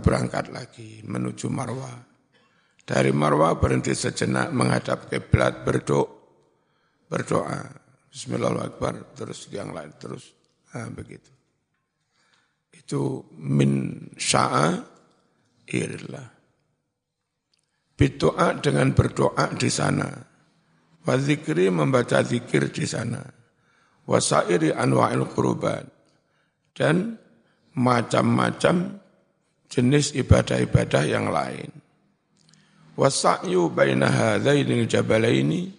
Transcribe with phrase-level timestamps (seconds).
[0.00, 1.98] berangkat lagi menuju Marwah.
[2.82, 6.08] Dari Marwah berhenti sejenak menghadap kiblat berdoa,
[7.10, 7.60] berdoa.
[8.12, 9.16] Bismillahirrahmanirrahim.
[9.16, 10.32] Terus yang lain terus.
[10.72, 11.30] Nah, begitu.
[12.72, 14.80] Itu min sya'a
[15.68, 16.28] irillah.
[17.96, 20.08] Berdoa dengan berdoa di sana.
[21.02, 23.22] Wadzikri membaca zikir di sana.
[24.06, 25.86] Wasairi anwa'il qurubat.
[26.72, 27.16] Dan
[27.76, 29.01] macam-macam
[29.72, 31.72] jenis ibadah-ibadah yang lain.
[32.92, 35.72] Wasa'yu baina hadzainil jabalaini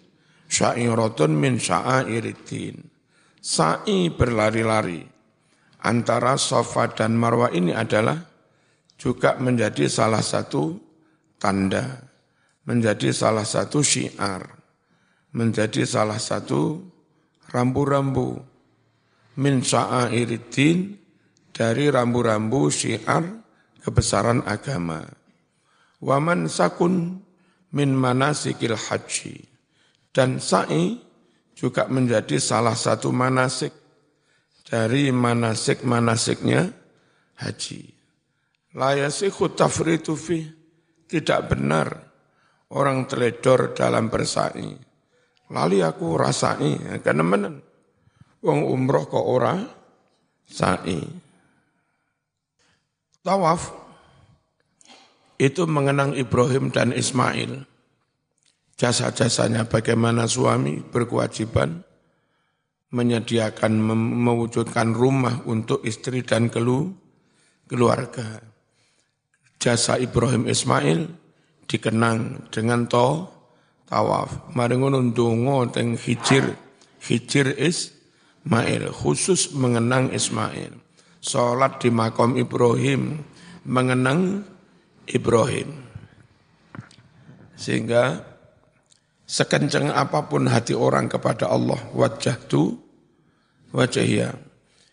[0.50, 2.82] sya'iratun min sya'airiddin.
[3.38, 5.06] Sa'i berlari-lari
[5.86, 8.18] antara Safa dan Marwah ini adalah
[8.98, 10.74] juga menjadi salah satu
[11.38, 12.14] tanda
[12.64, 14.48] menjadi salah satu syiar,
[15.36, 16.80] menjadi salah satu
[17.52, 18.40] rambu-rambu
[19.38, 20.96] min sya'airidin
[21.52, 23.43] dari rambu-rambu syiar
[23.84, 25.04] kebesaran agama.
[26.00, 27.20] Waman sakun
[27.76, 29.44] min manasikil haji.
[30.08, 30.96] Dan sa'i
[31.52, 33.74] juga menjadi salah satu manasik
[34.64, 36.72] dari manasik-manasiknya
[37.44, 37.82] haji.
[38.74, 40.42] La yasikhu tafritu fi,
[41.06, 41.86] tidak benar
[42.74, 44.74] orang teledor dalam bersa'i.
[45.52, 47.54] Lali aku rasai, karena menen.
[48.44, 49.56] Wong umroh kok ora
[50.46, 51.23] sa'i.
[53.24, 53.72] Tawaf
[55.40, 57.64] itu mengenang Ibrahim dan Ismail.
[58.76, 61.80] Jasa-jasanya bagaimana suami berkewajiban
[62.92, 63.80] menyediakan,
[64.28, 66.92] mewujudkan rumah untuk istri dan kelu,
[67.64, 68.44] keluarga.
[69.56, 71.08] Jasa Ibrahim Ismail
[71.64, 73.24] dikenang dengan to
[73.88, 74.52] tawaf.
[74.52, 75.00] Mari ngono
[75.72, 76.60] teng hijir,
[77.00, 80.83] hijir Ismail khusus mengenang Ismail.
[81.24, 83.16] Salat di makam Ibrahim
[83.64, 84.44] mengenang
[85.08, 85.72] Ibrahim.
[87.56, 88.20] Sehingga
[89.24, 92.76] sekencang apa pun hati orang kepada Allah wajah tu
[93.72, 94.36] wajahnya.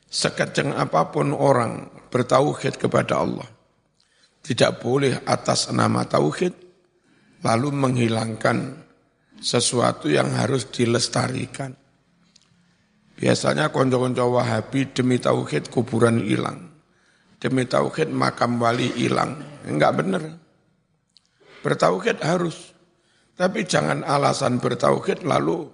[0.08, 3.48] Sekencang apa pun orang bertauhid kepada Allah
[4.42, 6.54] tidak boleh atas nama tauhid
[7.46, 8.88] lalu menghilangkan
[9.42, 11.74] sesuatu yang harus dilestarikan.
[13.22, 16.74] Biasanya konco-konco Wahabi demi tauhid kuburan hilang.
[17.38, 19.38] Demi tauhid makam wali hilang.
[19.70, 20.24] Enggak benar.
[21.62, 22.74] Bertauhid harus.
[23.38, 25.70] Tapi jangan alasan bertauhid lalu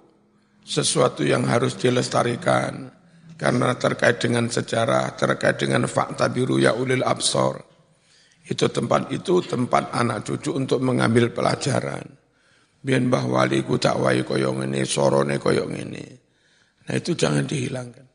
[0.60, 2.92] sesuatu yang harus dilestarikan.
[3.40, 7.68] Karena terkait dengan sejarah, terkait dengan fakta biru ya ulil absor
[8.48, 12.00] itu tempat itu tempat anak cucu untuk mengambil pelajaran.
[12.80, 16.27] Biar mbah wali ku takwai koyong ini, sorone koyong ini.
[16.88, 18.06] Nah itu jangan dihilangkan.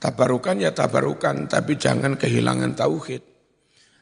[0.00, 3.20] Tabarukan ya tabarukan, tapi jangan kehilangan tauhid.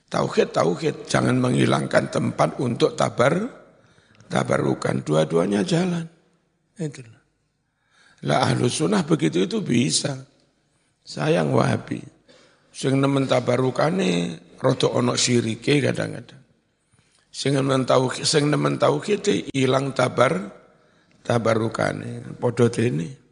[0.06, 3.34] Tauhid, tauhid, jangan menghilangkan tempat untuk tabar,
[4.30, 5.02] tabarukan.
[5.02, 6.06] Dua-duanya jalan.
[6.78, 7.18] Itulah.
[8.26, 10.14] Lah ahlu sunnah begitu itu bisa.
[11.02, 11.98] Sayang wahabi.
[12.70, 16.42] Sing nemen tabarukane rada ana sirike kadang-kadang.
[17.30, 20.50] Sing nemen tau sing nemen tauhid ilang tabar
[21.26, 23.27] tabarukane padha dene.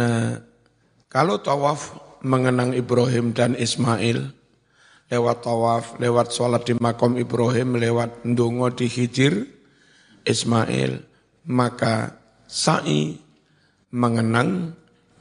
[0.00, 0.40] Nah,
[1.12, 1.92] kalau tawaf
[2.24, 4.32] mengenang Ibrahim dan Ismail,
[5.12, 9.44] lewat tawaf, lewat sholat di makam Ibrahim, lewat ndonga di hijir
[10.24, 11.04] Ismail,
[11.52, 12.16] maka
[12.48, 13.20] sa'i
[13.92, 14.72] mengenang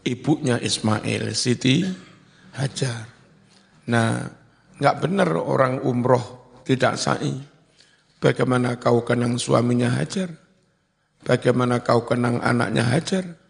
[0.07, 1.83] ibunya Ismail, Siti
[2.55, 3.03] Hajar.
[3.91, 4.31] Nah,
[4.79, 7.35] nggak benar orang umroh tidak sa'i.
[8.23, 10.31] Bagaimana kau kenang suaminya Hajar?
[11.19, 13.48] Bagaimana kau kenang anaknya Hajar?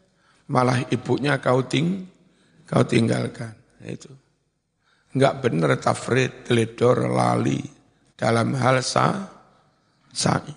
[0.50, 2.10] Malah ibunya kau ting,
[2.66, 3.54] kau tinggalkan.
[3.86, 4.10] Itu.
[5.14, 7.62] Enggak benar tafrid, teledor, lali
[8.18, 9.30] dalam hal sa,
[10.10, 10.54] sa'i.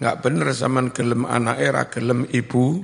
[0.00, 2.82] Enggak benar zaman gelem anak era gelem ibu,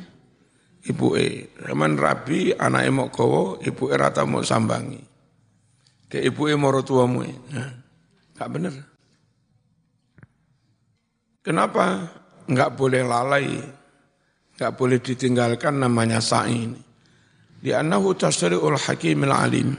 [0.85, 1.57] ibu e.
[1.63, 5.01] Zaman rabi anak mau kowo, ibu e rata mau sambangi.
[6.07, 7.33] Ke ibu e moro tuamu e.
[7.55, 7.71] Nah,
[8.37, 8.75] gak bener.
[11.43, 12.11] Kenapa
[12.51, 13.63] nggak boleh lalai,
[14.57, 16.81] nggak boleh ditinggalkan namanya sa'i ini?
[17.61, 19.77] Di anahu tasri'ul hakimil alim.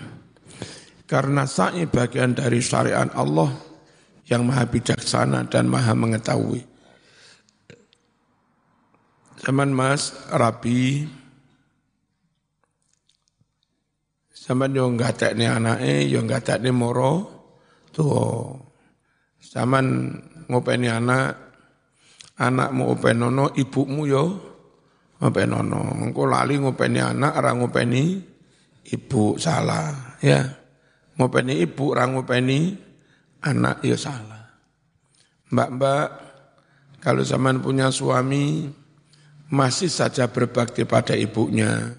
[1.09, 3.49] Karena sa'i bagian dari syariat Allah
[4.27, 6.61] yang maha bijaksana dan maha mengetahui.
[9.41, 11.07] Zaman Mas Rabi
[14.47, 17.27] Zaman yo ngatekne anake yo ngatekne moro
[17.91, 18.55] tuwa.
[19.43, 20.15] Zaman
[20.47, 21.35] ngopeni anak
[22.39, 24.46] anakmu openono ibumu yo
[25.17, 25.97] ngopenono.
[26.01, 28.03] Engko lali ngopeni anak ora ngopeni
[28.93, 30.17] ibu salah.
[30.21, 30.45] Ya,
[31.17, 32.77] ngopeni ibu, orang ngopeni
[33.43, 34.49] anak, ya salah.
[35.53, 36.07] Mbak-mbak,
[37.01, 38.69] kalau zaman punya suami,
[39.47, 41.95] masih saja berbakti pada ibunya,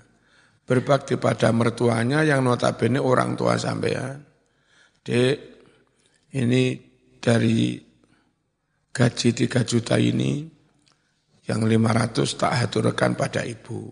[0.69, 4.23] berbakti pada mertuanya yang notabene orang tua sampean.
[5.03, 5.37] Dek,
[6.37, 6.77] ini
[7.23, 7.81] dari
[8.93, 10.45] gaji 3 juta ini,
[11.49, 13.89] yang 500 tak haturkan pada ibu.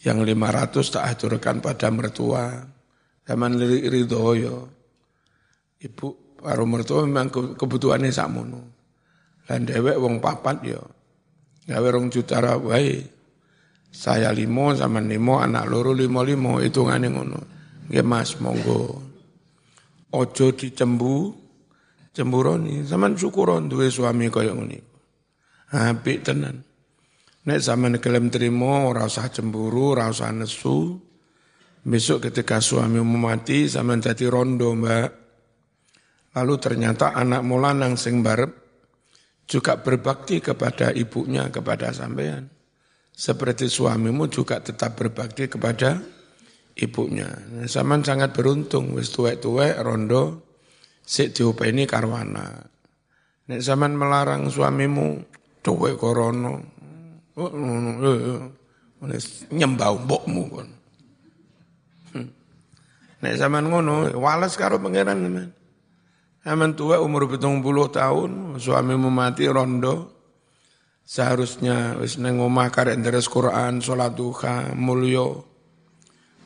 [0.00, 2.64] Yang 500 tak haturkan pada mertua.
[3.28, 4.56] Zaman ridho yo.
[5.84, 7.28] Ibu baru mertua memang
[7.60, 8.60] kebutuhannya sakmono.
[9.44, 10.80] Dan dewek wong papat yo.
[11.68, 13.04] Gawe rong juta wae.
[13.92, 17.40] Saya limo sama limo, anak loro limo limo, itu ngane ngono.
[17.88, 19.00] Nggih mas, monggo.
[20.12, 21.32] Ojo dicembu,
[22.16, 24.97] cemburoni, zaman syukuron duwe suami kaya ngene.
[25.68, 26.64] Apik tenan.
[27.44, 30.96] Nek zaman kelem terima, ora usah cemburu, ora nesu.
[31.84, 35.08] Besok ketika suami mati, zaman jadi rondo, Mbak.
[36.36, 38.52] Lalu ternyata anak mulanang sing barep
[39.48, 42.52] juga berbakti kepada ibunya, kepada sampean.
[43.18, 45.98] Seperti suamimu juga tetap berbakti kepada
[46.76, 47.26] ibunya.
[47.64, 50.44] Zaman sangat beruntung, wis tuwek-tuwek rondo,
[51.02, 52.60] sik diupeni karwana.
[53.48, 55.37] Nek zaman melarang suamimu,
[55.68, 56.64] tuwek korono,
[57.36, 57.52] oh,
[59.52, 60.68] nyembau mbokmu kon.
[62.16, 62.28] Hmm.
[63.20, 65.52] Nek zaman ngono, wales karo pangeran teman.
[66.48, 70.16] Aman tua umur betung puluh tahun, suamimu mati rondo,
[71.04, 75.44] seharusnya wis neng omah karek deres Quran, sholat duha, mulio,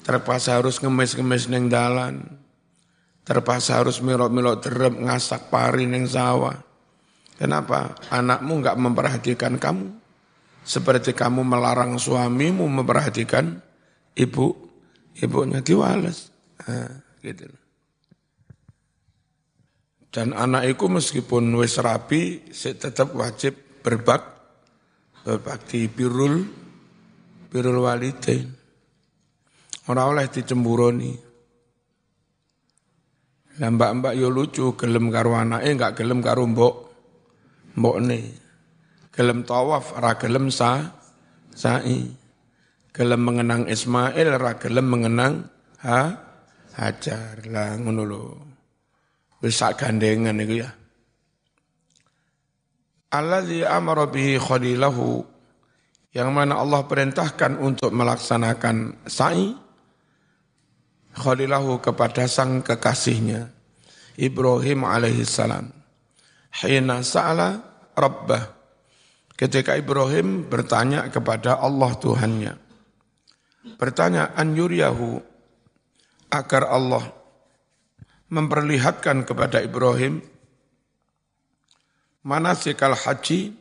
[0.02, 2.26] terpaksa harus ngemis-ngemis neng dalan,
[3.22, 6.58] terpaksa harus milok-milok terep ngasak pari neng sawah.
[7.36, 7.96] Kenapa?
[8.12, 9.86] Anakmu nggak memperhatikan kamu,
[10.62, 13.58] seperti kamu melarang suamimu memperhatikan
[14.14, 14.54] ibu,
[15.18, 16.30] ibunya diwales,
[16.62, 17.48] nah, gitu.
[20.12, 24.22] Dan anak itu meskipun wis rapi, tetap wajib berbak,
[25.24, 26.44] berbakti birul,
[27.48, 28.52] birul walidain.
[29.88, 31.16] Orang oleh dicemburoni.
[33.58, 36.81] Lah mbak-mbak yo lucu, gelem karo anake enggak gelem karo mbok.
[37.76, 38.20] Mbokne.
[39.12, 40.96] Gelem tawaf, ora gelem sa
[41.52, 42.08] sa'i.
[42.92, 45.34] Gelem mengenang Ismail, ora gelem mengenang
[45.84, 46.32] ha
[46.72, 47.44] Hajar.
[47.52, 48.24] Lah ngono lho.
[49.44, 50.70] Wis gandengan itu ya.
[53.12, 55.20] Alladzi amara bihi khalilahu
[56.16, 59.52] yang mana Allah perintahkan untuk melaksanakan sa'i
[61.12, 63.52] khalilahu kepada sang kekasihnya
[64.16, 65.81] Ibrahim alaihissalam.
[66.52, 67.56] Hina sa'ala
[67.96, 68.60] rabbah.
[69.32, 72.54] Ketika Ibrahim bertanya kepada Allah Tuhannya.
[73.80, 75.18] Bertanya an yuriyahu
[76.30, 77.04] agar Allah
[78.32, 80.22] memperlihatkan kepada Ibrahim
[82.22, 83.52] manasikal haji,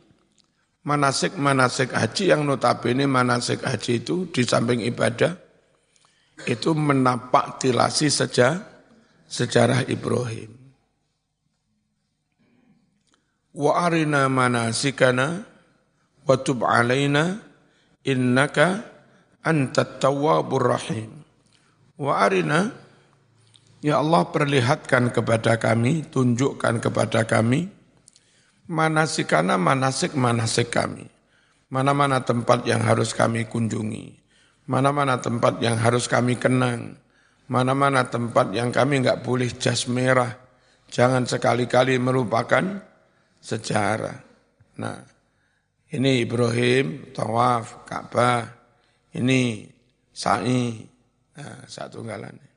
[0.86, 5.34] manasik-manasik haji yang notabene manasik haji itu di samping ibadah,
[6.46, 8.62] itu menapak tilasi saja
[9.26, 10.61] sejarah Ibrahim.
[13.52, 15.44] Wa arina manasikana
[16.24, 17.40] wa tub alaina
[18.04, 18.84] innaka
[19.44, 21.22] antat tawwabur rahim.
[22.00, 22.82] Wa arina
[23.82, 27.66] Ya Allah perlihatkan kepada kami, tunjukkan kepada kami,
[28.70, 31.10] manasikana manasik-manasik kami.
[31.66, 34.22] Mana-mana tempat yang harus kami kunjungi.
[34.70, 36.94] Mana-mana tempat yang harus kami kenang.
[37.50, 40.30] Mana-mana tempat yang kami enggak boleh jas merah.
[40.86, 42.86] Jangan sekali-kali melupakan
[43.42, 44.22] sejarah.
[44.78, 45.02] Nah,
[45.92, 48.48] ini Ibrahim, tawaf, Ka'bah.
[49.12, 49.68] Ini
[50.14, 50.80] sa'i,
[51.36, 52.48] nah, satu galannya.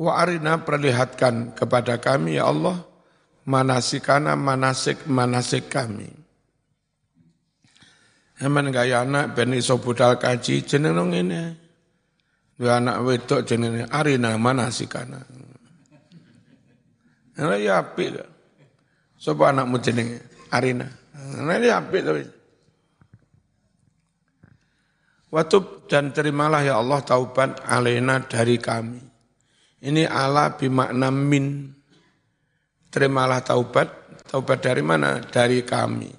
[0.00, 2.80] Wa arina perlihatkan kepada kami ya Allah
[3.44, 6.08] manasikana manasik-manasik kami.
[8.40, 11.52] Eman gaya anak ben iso budal kaji jeneng ini.
[12.56, 15.49] Dua anak wedok jeneng arina manasikana.
[17.40, 18.20] Nah, ya apik.
[19.16, 20.20] Sopo anakmu jeneng
[20.52, 20.84] Arina.
[21.40, 22.24] Nah, ya apik tapi.
[25.30, 29.10] Watub dan terimalah ya Allah taubat alena dari kami
[29.80, 31.72] ini ala bimakna min.
[32.92, 33.88] Terimalah taubat.
[34.28, 35.24] Taubat dari mana?
[35.24, 36.12] Dari kami.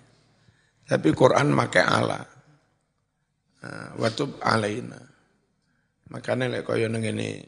[0.89, 2.19] Tapi Quran pakai ala.
[3.61, 4.97] Nah, watub alaina.
[6.11, 7.39] Makanya lek kaya ini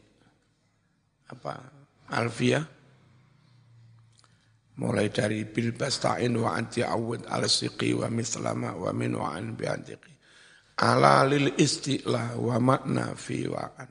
[1.28, 1.52] apa?
[2.14, 2.62] Alfia
[4.74, 9.54] mulai dari bil bastain wa anti awud al siqi wa mislama wa min wa an
[9.54, 10.12] bi antiqi.
[10.74, 13.90] Ala lil isti'la wa makna fi wa'an.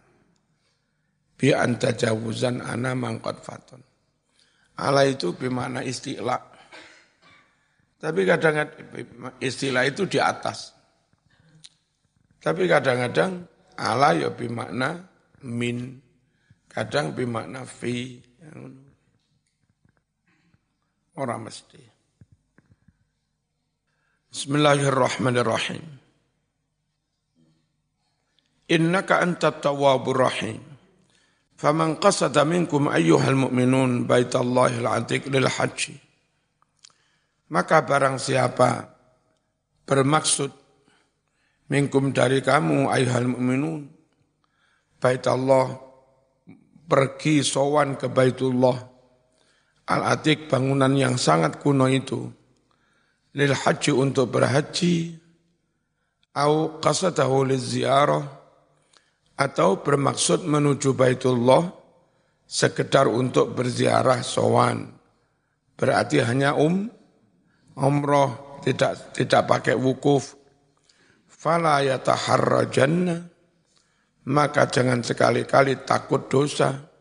[1.39, 3.79] Bi anta jawuzan ana mangkot fatun.
[4.83, 6.35] Ala itu bermakna isti'la.
[8.03, 8.67] Tapi kadang
[9.39, 10.75] istilah itu di atas.
[12.43, 13.47] Tapi kadang-kadang
[13.79, 15.07] ala ya bermakna
[15.47, 16.03] min.
[16.67, 18.19] Kadang bermakna fi
[21.17, 21.81] orang mesti.
[24.33, 25.83] Bismillahirrahmanirrahim.
[28.73, 30.61] Innaka anta tawwabur rahim.
[31.53, 35.95] Faman qasada minkum ayyuhal mu'minun baitallahil atiq lil haji
[37.53, 38.89] maka barang siapa
[39.85, 40.49] bermaksud
[41.69, 43.85] minkum dari kamu ayyuhal mu'minun
[44.97, 45.77] baitallah
[46.89, 48.92] pergi sowan ke Baitullah
[49.89, 52.31] al-atiq bangunan yang sangat kuno itu
[53.33, 55.17] lil haji untuk berhaji
[56.37, 58.23] au qasadahu liziarah
[59.33, 61.73] atau bermaksud menuju Baitullah
[62.45, 64.93] sekedar untuk berziarah sowan.
[65.73, 66.85] Berarti hanya um
[67.73, 70.37] umroh tidak tidak pakai wukuf.
[71.25, 73.33] Fala yataharrajanna
[74.29, 76.92] maka jangan sekali-kali takut dosa.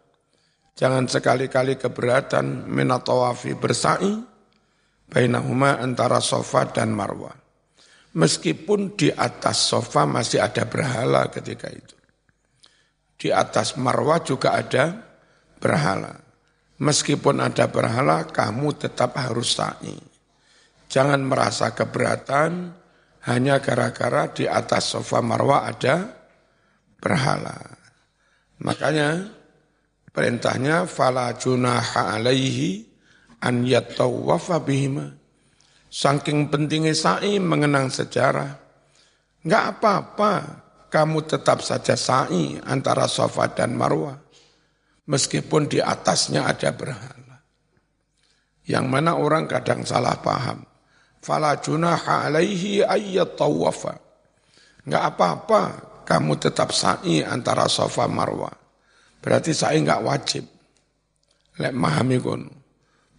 [0.73, 4.13] Jangan sekali-kali keberatan minatawafi bersa'i
[5.13, 7.37] bainahuma antara sofa dan marwah.
[8.13, 11.97] Meskipun di atas sofa masih ada berhala ketika itu.
[13.17, 14.97] Di atas marwah juga ada
[15.61, 16.13] berhala.
[16.83, 19.97] Meskipun ada berhala, kamu tetap harus sa'i.
[20.93, 22.75] Jangan merasa keberatan
[23.25, 26.11] hanya gara-gara di atas sofa marwah ada
[26.99, 27.55] berhala.
[28.61, 29.31] Makanya
[30.13, 32.87] perintahnya fala junaha alaihi
[33.43, 35.19] an yattawafa bihima.
[35.93, 38.57] Saking pentingnya sa'i mengenang sejarah.
[39.45, 40.33] Enggak apa-apa
[40.89, 44.17] kamu tetap saja sa'i antara sofa dan marwah.
[45.05, 47.45] Meskipun di atasnya ada berhala.
[48.65, 50.65] Yang mana orang kadang salah paham.
[51.21, 53.99] Fala junaha alaihi ayyat tawafa.
[54.87, 55.63] Enggak apa-apa,
[56.09, 58.62] kamu tetap sa'i antara sofa marwah.
[59.23, 60.45] Berarti sa'i enggak wajib.
[61.63, 62.51] Lek mahami kono.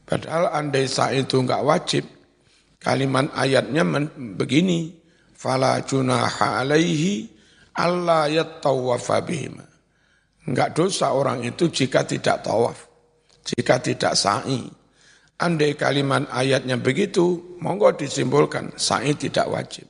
[0.04, 2.04] Padahal andai sa'i itu enggak wajib,
[2.78, 3.88] kalimat ayatnya
[4.36, 5.00] begini.
[5.34, 7.28] Fala junaha alaihi
[7.76, 9.64] Allah yattawafa bihima.
[10.44, 12.88] Enggak dosa orang itu jika tidak tawaf,
[13.48, 14.68] jika tidak sa'i.
[15.40, 19.88] Andai kalimat ayatnya begitu, monggo disimpulkan, sa'i tidak wajib.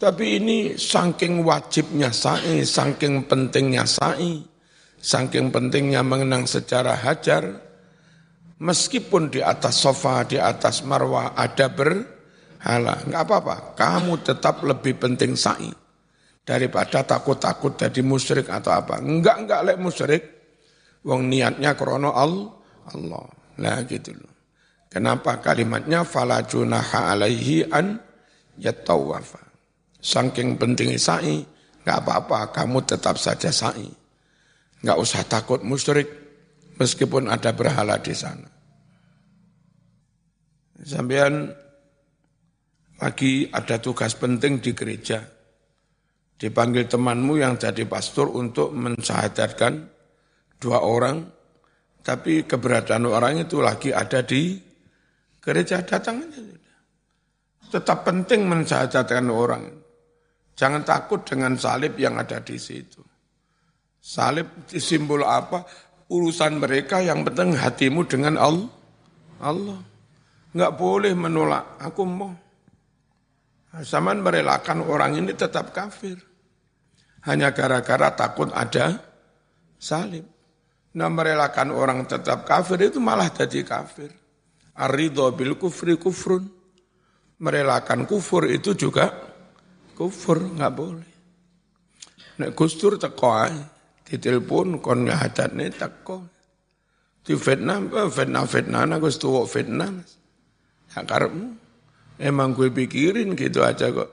[0.00, 4.49] Tapi ini saking wajibnya sa'i, saking pentingnya sa'i,
[5.00, 7.56] saking pentingnya mengenang secara hajar,
[8.60, 15.32] meskipun di atas sofa, di atas marwah ada berhala, enggak apa-apa, kamu tetap lebih penting
[15.34, 15.72] sa'i
[16.44, 19.00] daripada takut-takut jadi musyrik atau apa.
[19.00, 20.22] Enggak, enggak lek musyrik.
[21.00, 22.52] Wong niatnya krono Allah.
[22.92, 23.24] Allah.
[23.60, 24.34] Nah gitu loh.
[24.90, 27.96] Kenapa kalimatnya fala junaha alaihi an
[28.58, 29.40] yatawafa.
[30.00, 31.44] Saking pentingnya sa'i,
[31.84, 33.99] enggak apa-apa, kamu tetap saja sa'i.
[34.80, 36.08] Enggak usah takut musyrik
[36.80, 38.48] meskipun ada berhala di sana.
[40.80, 41.52] Sampean
[43.00, 45.20] lagi ada tugas penting di gereja
[46.40, 49.92] dipanggil temanmu yang jadi pastor untuk mensyahadatkan
[50.56, 51.28] dua orang,
[52.00, 54.56] tapi keberadaan orang itu lagi ada di
[55.36, 56.24] gereja datang.
[57.70, 59.68] Tetap penting mensyahadatkan orang.
[60.56, 63.09] Jangan takut dengan salib yang ada di situ.
[64.00, 65.64] Salib simbol apa?
[66.10, 68.70] Urusan mereka yang penting hatimu dengan Allah.
[69.38, 69.80] Allah.
[70.50, 71.78] Enggak boleh menolak.
[71.78, 72.32] Aku mau.
[73.70, 76.18] Zaman merelakan orang ini tetap kafir
[77.28, 78.96] hanya gara-gara takut ada
[79.76, 80.24] salib.
[80.96, 84.10] Nah merelakan orang tetap kafir itu malah jadi kafir.
[84.74, 86.48] Ar-ridho bil kufri kufrun.
[87.40, 89.08] Merelakan kufur itu juga
[89.96, 91.12] kufur, nggak boleh.
[92.40, 93.32] Nek gustur teko
[94.10, 96.26] ditelepon kon ngahadatne teko.
[97.22, 100.02] Di Vietnam, eh, Vietnam, Vietnam, aku tuwok Vietnam.
[100.90, 101.48] Ya karepmu.
[102.20, 104.10] Emang gue pikirin gitu aja kok.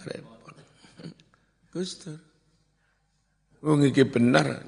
[0.00, 0.56] Repot.
[1.70, 2.18] Gustur.
[3.60, 4.64] Wong iki benar.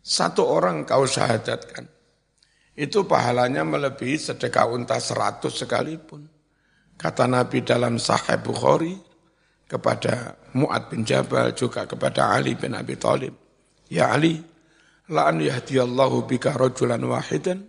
[0.00, 1.86] Satu orang kau syahadatkan.
[2.76, 6.28] Itu pahalanya melebihi sedekah unta seratus sekalipun.
[6.96, 8.96] Kata Nabi dalam Sahih Bukhari
[9.68, 13.45] kepada Mu'ad bin Jabal juga kepada Ali bin Abi Thalib.
[13.86, 14.42] Ya Ali,
[15.10, 17.66] la an yahdiyallahu bika rajulan wahidan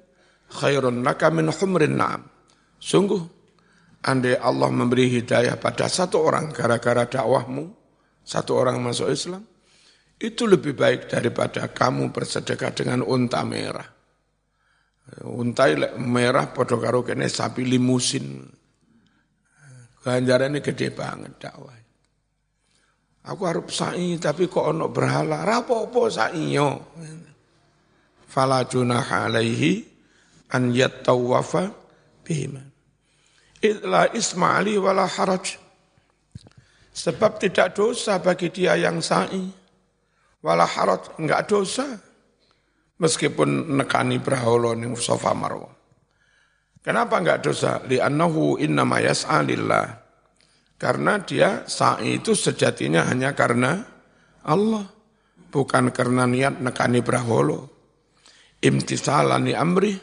[0.50, 2.26] khairun laka min humrin na'am.
[2.82, 3.22] Sungguh,
[4.06, 7.70] andai Allah memberi hidayah pada satu orang gara-gara dakwahmu,
[8.26, 9.46] satu orang masuk Islam,
[10.18, 13.86] itu lebih baik daripada kamu bersedekah dengan unta merah.
[15.24, 15.72] Unta
[16.02, 18.44] merah podo karo kene sapi limusin.
[20.04, 21.77] Ganjarannya gede banget dakwah.
[23.28, 25.44] Aku harus sa'i tapi kok ono berhala.
[25.44, 26.80] Rapopo sa'i yo.
[28.24, 29.84] Fala junaha alaihi
[30.56, 31.68] an yattawafa
[32.24, 32.64] bihima.
[33.60, 35.60] Illa isma'ali wala haraj.
[36.96, 39.44] Sebab tidak dosa bagi dia yang sa'i.
[40.40, 41.84] Wala haraj, enggak dosa.
[42.98, 45.70] Meskipun nekani berhala ning sofa marwah.
[46.80, 47.84] Kenapa enggak dosa?
[47.84, 50.07] Li'annahu innama yas'alillah.
[50.78, 53.82] Karena dia sa'i itu sejatinya hanya karena
[54.46, 54.86] Allah.
[55.50, 57.74] Bukan karena niat nekani braholo.
[58.62, 59.98] Imtisalani amri,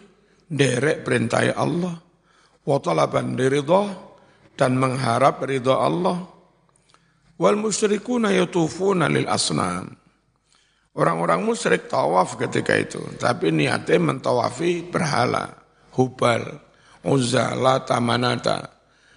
[0.50, 1.94] derek perintah Allah.
[2.66, 3.94] Watalaban diridha,
[4.58, 6.26] dan mengharap ridha Allah.
[7.38, 9.94] Wal musyrikuna yatufuna lil asnam.
[10.94, 15.50] Orang-orang musyrik tawaf ketika itu, tapi niatnya mentawafi berhala,
[15.98, 16.62] hubal,
[17.02, 18.73] uzza, lata, manata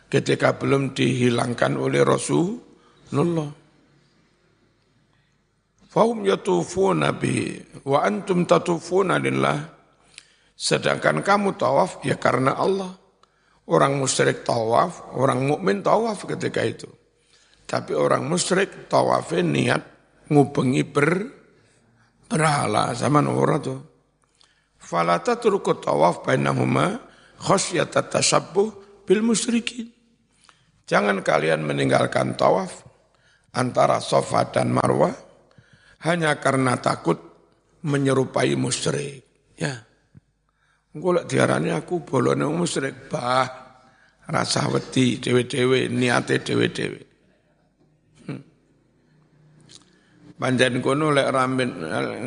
[0.07, 3.51] ketika belum dihilangkan oleh Rasulullah.
[5.87, 7.55] Fahum yatufuna bi
[7.87, 9.75] wa antum tatufuna lillah.
[10.57, 12.91] Sedangkan kamu tawaf ya karena Allah.
[13.67, 16.87] Orang musyrik tawaf, orang mukmin tawaf ketika itu.
[17.67, 19.83] Tapi orang musyrik tawafnya niat
[20.31, 21.09] ngubengi ber
[22.31, 23.79] berhala sama orang tuh.
[24.79, 26.95] Falata turku tawaf bainahuma
[27.43, 28.71] khasyat tashabbuh
[29.03, 29.96] bil musyrikin.
[30.87, 32.87] Jangan kalian meninggalkan tawaf
[33.51, 35.11] antara sofa dan marwah
[36.07, 37.19] hanya karena takut
[37.83, 39.27] menyerupai musyrik.
[39.59, 39.83] Ya.
[40.95, 43.67] Engko diarani aku bolone musyrik, bah
[44.31, 47.01] rasa wedi dewe-dewe niate dewe-dewe.
[48.31, 48.41] Hmm.
[50.39, 51.71] Panjen kono lek rambin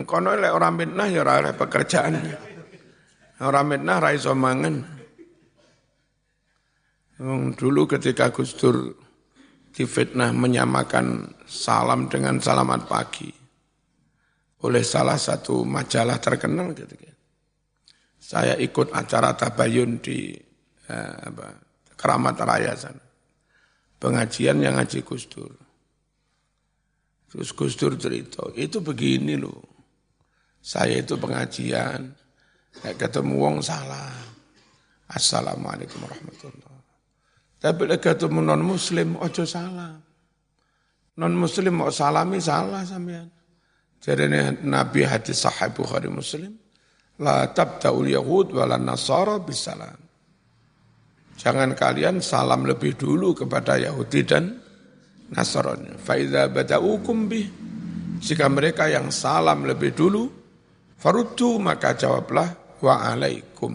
[0.05, 2.13] kono lek rambin nah ya ora pekerjaan.
[3.41, 5.00] Ora nah ra iso mangan.
[7.21, 8.97] Dulu ketika Gus Dur
[9.77, 13.29] difitnah menyamakan salam dengan salamat pagi
[14.65, 17.17] oleh salah satu majalah terkenal gitu kan.
[18.17, 20.33] Saya ikut acara tabayun di
[20.89, 21.61] eh, apa,
[21.93, 23.05] Keramat Raya sana.
[24.01, 25.53] Pengajian yang ngaji Gus Dur.
[27.29, 29.61] Terus Gus Dur cerita, itu begini loh.
[30.57, 32.17] Saya itu pengajian,
[32.97, 34.25] ketemu wong salam.
[35.05, 36.70] Assalamualaikum warahmatullahi
[37.61, 40.01] tapi lek ketemu non muslim ojo salam.
[41.21, 43.29] Non muslim mau salami salah sampean.
[44.01, 44.25] Jadi
[44.65, 46.57] Nabi hadis sahih Bukhari Muslim,
[47.21, 50.01] la tabda'ul yahud wala nasara bisalam.
[51.37, 54.61] Jangan kalian salam lebih dulu kepada Yahudi dan
[55.33, 55.97] Nasrani.
[55.97, 57.49] Faidha bada'ukum bih.
[58.21, 60.29] Jika mereka yang salam lebih dulu,
[61.01, 63.73] faruddu maka jawablah wa alaikum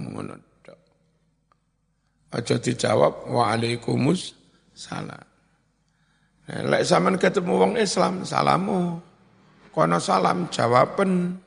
[2.35, 4.75] Aja dijawab waalaikumsalam.
[4.75, 5.23] salam.
[6.45, 8.99] Nah, lek zaman ketemu wong Islam, salamu.
[9.71, 11.39] Kono salam jawaban.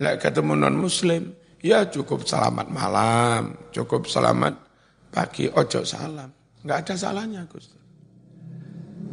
[0.00, 1.30] Lek ketemu non muslim,
[1.62, 4.56] ya cukup selamat malam, cukup selamat
[5.12, 6.32] pagi, ojo salam.
[6.64, 7.70] Enggak ada salahnya, Gus.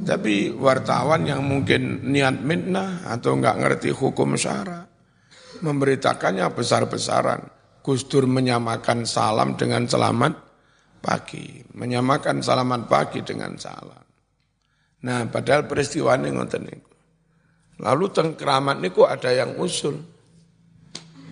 [0.01, 4.87] Tapi wartawan yang mungkin niat mitnah atau enggak ngerti hukum syara,
[5.61, 7.43] memberitakannya besar-besaran.
[7.85, 10.48] Gus Dur menyamakan salam dengan selamat
[10.99, 14.05] pagi, menyamakan salaman pagi dengan salam.
[14.99, 16.93] Nah, padahal peristiwa ini ngoten niku.
[17.79, 19.95] Lalu teng keramat niku ada yang usul.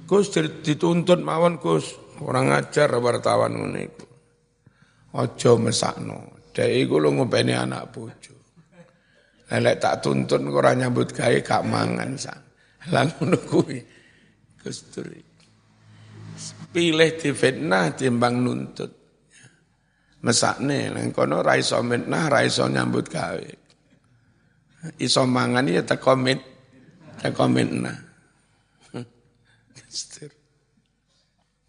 [0.08, 0.32] Gus
[0.64, 4.08] dituntut mawon Gus, orang ajar wartawan niku.
[5.20, 8.36] Ojo mesakno, dek iku lu ngopeni anak bojo.
[9.48, 12.44] Lek tak tuntut ora nyambut gawe gak mangan sang.
[12.92, 13.80] Lah ngono kuwi.
[14.60, 14.84] Gus
[16.68, 18.97] Pilih difitnah timbang nuntut
[20.24, 23.50] mesakne nang kono ra iso mitnah ra iso nyambut gawe
[25.02, 26.40] iso mangan ya teko mit
[27.22, 28.08] teko mitnah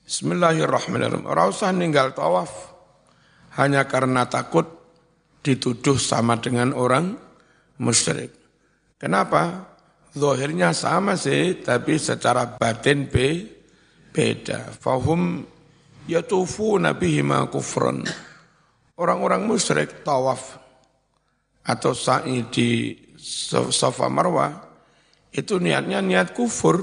[0.09, 1.29] Bismillahirrahmanirrahim.
[1.29, 2.49] Ora usah ninggal tawaf
[3.61, 4.65] hanya karena takut
[5.45, 7.13] dituduh sama dengan orang
[7.77, 8.33] musyrik.
[8.97, 9.69] Kenapa?
[10.17, 13.45] Zohirnya sama sih, tapi secara batin be,
[14.09, 14.73] beda.
[14.73, 15.45] Fahum
[16.09, 18.03] yatufuna bihima kufran.
[18.99, 20.59] Orang-orang musyrik tawaf
[21.63, 22.99] atau sa'i di
[23.71, 24.51] Safa Marwah
[25.31, 26.83] itu niatnya niat kufur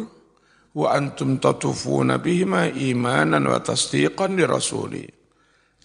[0.76, 5.04] wa antum tatufuna bihima imanan wa tasdiqan li rasuli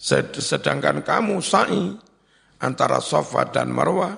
[0.01, 1.93] Sedangkan kamu sa'i
[2.57, 4.17] antara sofa dan marwah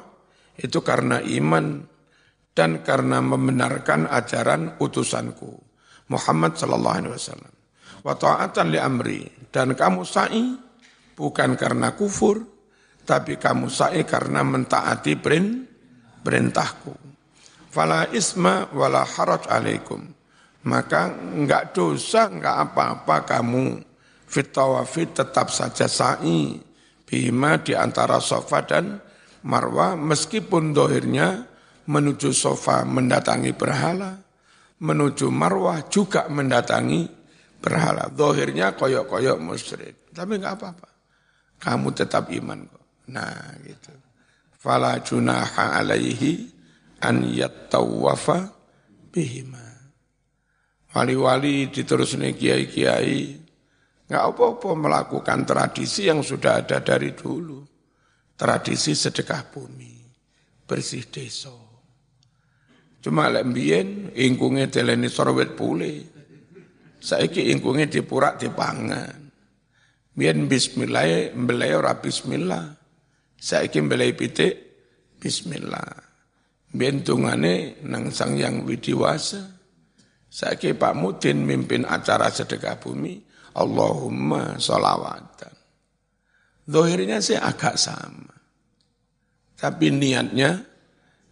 [0.56, 1.84] itu karena iman
[2.56, 5.60] dan karena membenarkan ajaran utusanku
[6.08, 7.54] Muhammad sallallahu alaihi wasallam.
[8.00, 10.56] Wa ta'atan li amri dan kamu sa'i
[11.14, 12.54] bukan karena kufur
[13.04, 15.20] tapi kamu sa'i karena mentaati
[16.24, 16.96] perintahku.
[17.68, 20.00] Fala isma wala haraj alaikum.
[20.64, 23.84] Maka enggak dosa, enggak apa-apa kamu
[24.24, 26.56] fit tawafid tetap saja sa'i
[27.04, 29.04] bima di antara sofa dan
[29.44, 31.44] marwah meskipun dohirnya
[31.84, 34.16] menuju sofa mendatangi berhala,
[34.80, 37.12] menuju marwah juga mendatangi
[37.60, 38.08] berhala.
[38.08, 40.08] Dohirnya koyok-koyok musyrik.
[40.16, 40.93] Tapi enggak apa-apa.
[41.64, 43.08] Kamu tetap iman kok.
[43.16, 43.96] Nah gitu.
[44.60, 46.52] Fala junaha alaihi
[47.00, 48.52] an yattawafa
[49.16, 49.64] bihima.
[50.94, 53.44] Wali-wali diterusnya kiai-kiai
[54.14, 57.64] Nggak apa-apa melakukan tradisi yang sudah ada dari dulu.
[58.38, 59.94] Tradisi sedekah bumi,
[60.70, 61.54] bersih desa.
[63.02, 65.94] Cuma lembien ingkungnya teleni sorwet pule.
[67.02, 69.23] Saiki ingkungnya dipurak dipangan.
[70.14, 72.78] Biyen bismillah, mbelai ora bismillah.
[73.34, 74.54] Saiki mbelai pitik,
[75.18, 75.90] bismillah.
[76.70, 79.42] Biyen tungane nang sang yang widiwasa.
[80.30, 83.22] Saiki Pak Mudin mimpin acara sedekah bumi,
[83.58, 85.54] Allahumma salawatan.
[86.66, 88.34] Zohirnya sih agak sama.
[89.58, 90.62] Tapi niatnya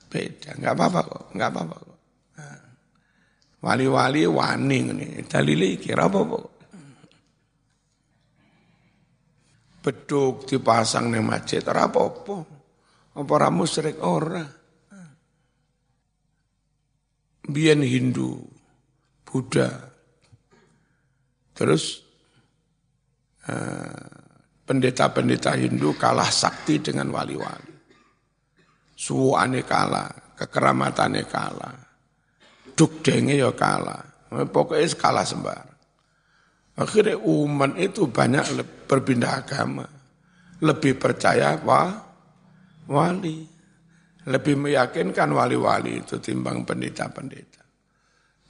[0.09, 0.57] beda.
[0.57, 1.99] Enggak apa-apa kok, enggak apa-apa kok.
[2.37, 2.61] Nah.
[3.61, 6.60] Wali-wali wani ini, dalile kira apa-apa kok.
[9.81, 12.37] Beduk dipasang ning masjid ora apa-apa.
[13.17, 14.45] Apa ora musyrik ora.
[17.41, 18.37] Biyen Hindu,
[19.25, 19.69] Buddha.
[21.51, 22.11] Terus
[23.41, 24.05] Eh,
[24.69, 27.73] pendeta-pendeta Hindu kalah sakti dengan wali-wali.
[28.93, 31.77] Suwane kalah, kekeramatannya kalah.
[32.77, 34.29] Dukdenge ya kalah.
[34.29, 35.70] Pokoknya kalah sembar.
[36.81, 38.57] Akhirnya umat itu banyak
[38.89, 39.85] berpindah agama.
[40.65, 41.93] Lebih percaya wah,
[42.89, 43.45] wali.
[44.25, 47.61] Lebih meyakinkan wali-wali itu timbang pendeta-pendeta.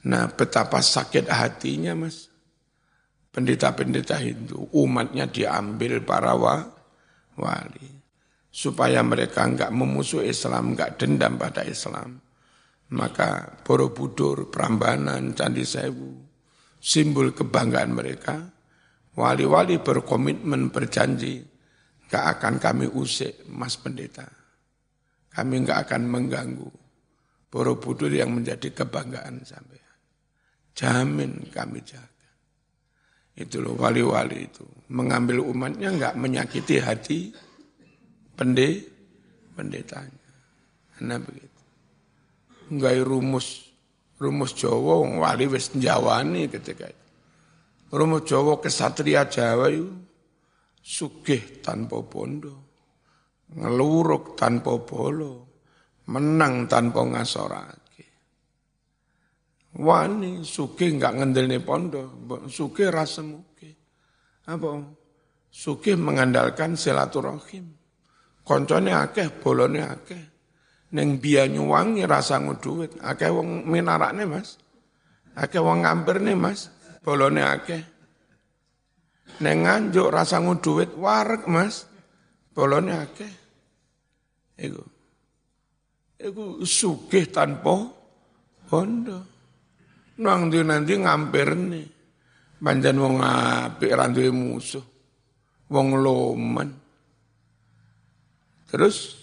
[0.08, 2.32] Nah betapa sakit hatinya mas
[3.32, 7.88] pendeta-pendeta Hindu, umatnya diambil para wali.
[8.52, 12.20] Supaya mereka enggak memusuh Islam, enggak dendam pada Islam.
[12.92, 16.31] Maka Borobudur, Prambanan, Candi Sewu,
[16.82, 18.42] simbol kebanggaan mereka,
[19.14, 21.38] wali-wali berkomitmen berjanji,
[22.10, 24.26] enggak akan kami usik mas pendeta.
[25.30, 26.82] Kami enggak akan mengganggu
[27.52, 29.76] Borobudur yang menjadi kebanggaan sampai.
[30.72, 32.32] Jamin kami jaga.
[33.36, 34.64] Itu loh wali-wali itu.
[34.88, 37.28] Mengambil umatnya enggak menyakiti hati
[38.32, 38.88] pende,
[39.52, 40.32] pendetanya.
[40.96, 41.60] Karena begitu.
[42.72, 43.68] Enggak rumus
[44.22, 47.06] rumus Jawa wali wis njawani ketika itu.
[47.90, 49.90] Rumus Jawa kesatria Jawa itu
[50.78, 52.54] sugih tanpa bondo,
[53.52, 55.50] ngeluruk tanpa bolo,
[56.06, 57.82] menang tanpa ngasorat.
[59.72, 63.70] Wani suke enggak ngendelne pondo, suke rasa muke.
[64.44, 64.84] Apa?
[65.48, 67.72] Suke mengandalkan silaturahim.
[68.44, 70.31] Koncone akeh, bolone akeh.
[70.92, 73.00] Neng biaya nyuwangi rasa nguduit.
[73.00, 74.60] Akeh wong minarakne mas.
[75.32, 76.68] Akeh wong ngampirne mas.
[77.00, 77.82] Bolone akeh.
[79.40, 81.88] Neng nganjuk rasa nguduit warek mas.
[82.52, 83.32] Bolone akeh.
[84.60, 84.84] Iku.
[86.20, 87.88] Iku sugih tanpa
[88.68, 89.18] bondo.
[90.20, 91.88] Nang dia nanti ngampir nih.
[92.62, 94.84] Panjan wong apik ra musuh.
[95.72, 96.68] Wong loman.
[98.68, 99.21] Terus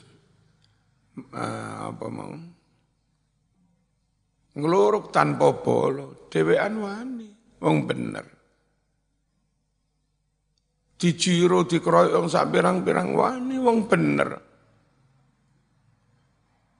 [1.34, 2.34] apa mau?
[4.60, 7.29] Ngeluruk tanpa bolo, dewean wani,
[7.62, 8.25] wong bener.
[10.99, 14.29] Dijiro dikeroyong sak pirang-pirang wani, wong bener.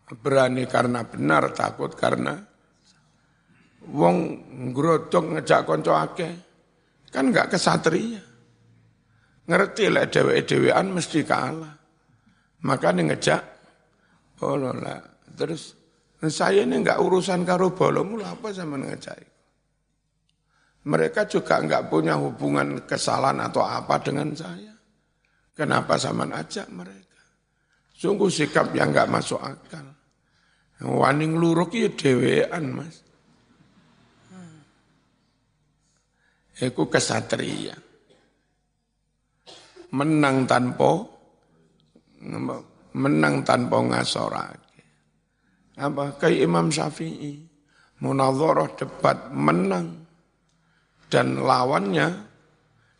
[0.10, 2.34] Berani karena benar, takut karena
[3.90, 4.16] wong
[4.74, 6.34] ngrodok ngejak kanca akeh
[7.10, 8.22] kan enggak kesatria.
[9.50, 11.74] Ngerti lah dewe-dewean mesti kalah.
[12.62, 13.42] Makanya ngejak
[14.40, 15.04] bolo lah.
[15.36, 15.76] Terus
[16.32, 19.20] saya ini enggak urusan karo bolomu lah apa sama ngejak.
[20.88, 24.72] Mereka juga enggak punya hubungan kesalahan atau apa dengan saya.
[25.52, 27.20] Kenapa sama ajak mereka?
[27.92, 29.84] Sungguh sikap yang enggak masuk akal.
[30.80, 33.04] Waning luruk ya dewean mas.
[36.64, 37.76] Iku kesatria.
[39.90, 41.02] menang tanpa
[42.96, 44.82] menang tanpa ngasorake.
[45.80, 47.40] Apa kayak Imam Syafi'i
[48.04, 50.08] munadharah debat menang
[51.08, 52.08] dan lawannya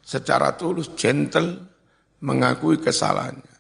[0.04, 1.60] secara tulus gentle
[2.24, 3.56] mengakui kesalahannya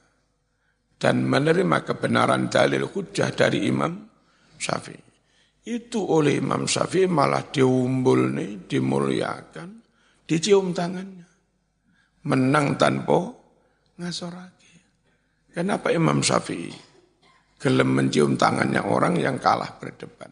[0.99, 4.03] dan menerima kebenaran dalil hujah dari Imam
[4.59, 5.07] Syafi'i.
[5.63, 9.69] Itu oleh Imam Syafi'i malah diumbul nih, dimuliakan,
[10.27, 11.27] dicium tangannya.
[12.27, 13.31] Menang tanpa
[13.95, 14.58] ngasorake.
[15.49, 16.89] Kenapa Imam Syafi'i
[17.59, 20.31] gelem mencium tangannya orang yang kalah berdebat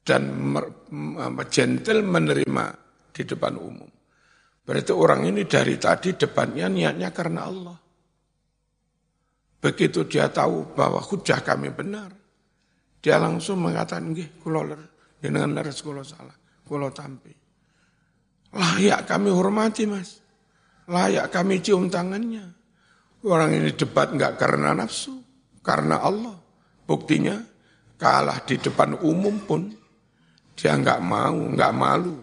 [0.00, 0.56] dan
[1.52, 2.64] gentle menerima
[3.12, 3.90] di depan umum.
[4.64, 7.78] Berarti orang ini dari tadi debatnya niatnya karena Allah.
[9.58, 12.08] Begitu dia tahu bahwa hujah kami benar,
[13.02, 14.76] dia langsung mengatakan, nggih, kula
[15.18, 17.34] dengan leres kula salah, kula tampi.
[18.54, 20.22] Layak kami hormati, Mas.
[20.88, 22.57] Layak kami cium tangannya.
[23.26, 25.18] Orang ini debat enggak karena nafsu,
[25.64, 26.38] karena Allah.
[26.86, 27.36] Buktinya
[27.98, 29.68] kalah di depan umum pun
[30.54, 32.14] dia enggak mau, enggak malu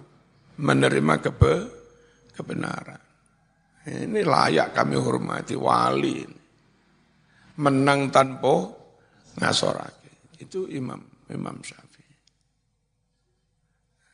[0.56, 1.54] menerima kebe,
[2.32, 3.02] kebenaran.
[3.86, 6.26] Ini layak kami hormati wali.
[7.62, 8.68] Menang tanpa
[9.38, 10.42] ngasorake.
[10.42, 12.16] Itu Imam Imam Syafi'i.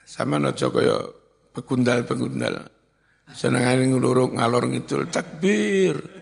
[0.04, 0.98] Sama nojo kaya
[1.56, 2.68] pegundal-pegundal.
[3.32, 6.21] Senengane ngluruk ngalor ngidul takbir.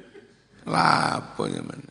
[0.68, 1.82] Lapo nyaman.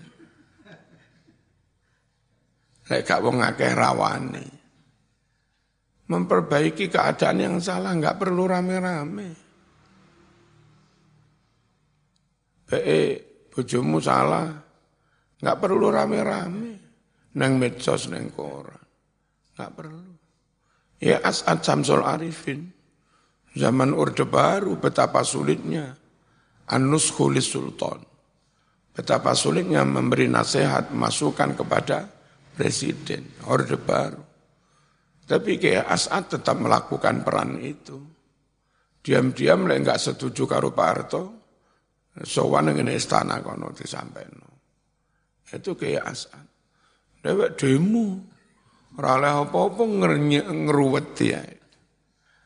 [2.88, 4.46] Lek gak wong akeh rawane.
[6.08, 9.28] Memperbaiki keadaan yang salah nggak perlu rame-rame.
[12.64, 12.80] Be
[13.52, 14.48] bojomu salah,
[15.36, 16.72] nggak perlu rame-rame.
[17.36, 18.80] Nang medsos nang koran.
[19.52, 20.12] Nggak perlu.
[20.98, 22.72] Ya As'ad Samsul Arifin.
[23.52, 25.92] Zaman Orde Baru betapa sulitnya.
[26.72, 28.00] Anus Khulis Sultan.
[28.98, 32.10] Betapa sulitnya memberi nasihat, masukan kepada
[32.58, 34.18] presiden, Orde Baru.
[35.22, 37.94] Tapi kayak As'ad tetap melakukan peran itu.
[38.98, 41.22] Diam-diam lah nggak setuju karo Pak Harto,
[42.26, 44.42] sowan ngene istana kono disampaikan.
[45.46, 46.46] Itu kayak As'ad.
[47.22, 48.18] Dewek demo,
[48.98, 49.82] ora oleh apa-apa
[50.42, 51.46] ngeruwet dia.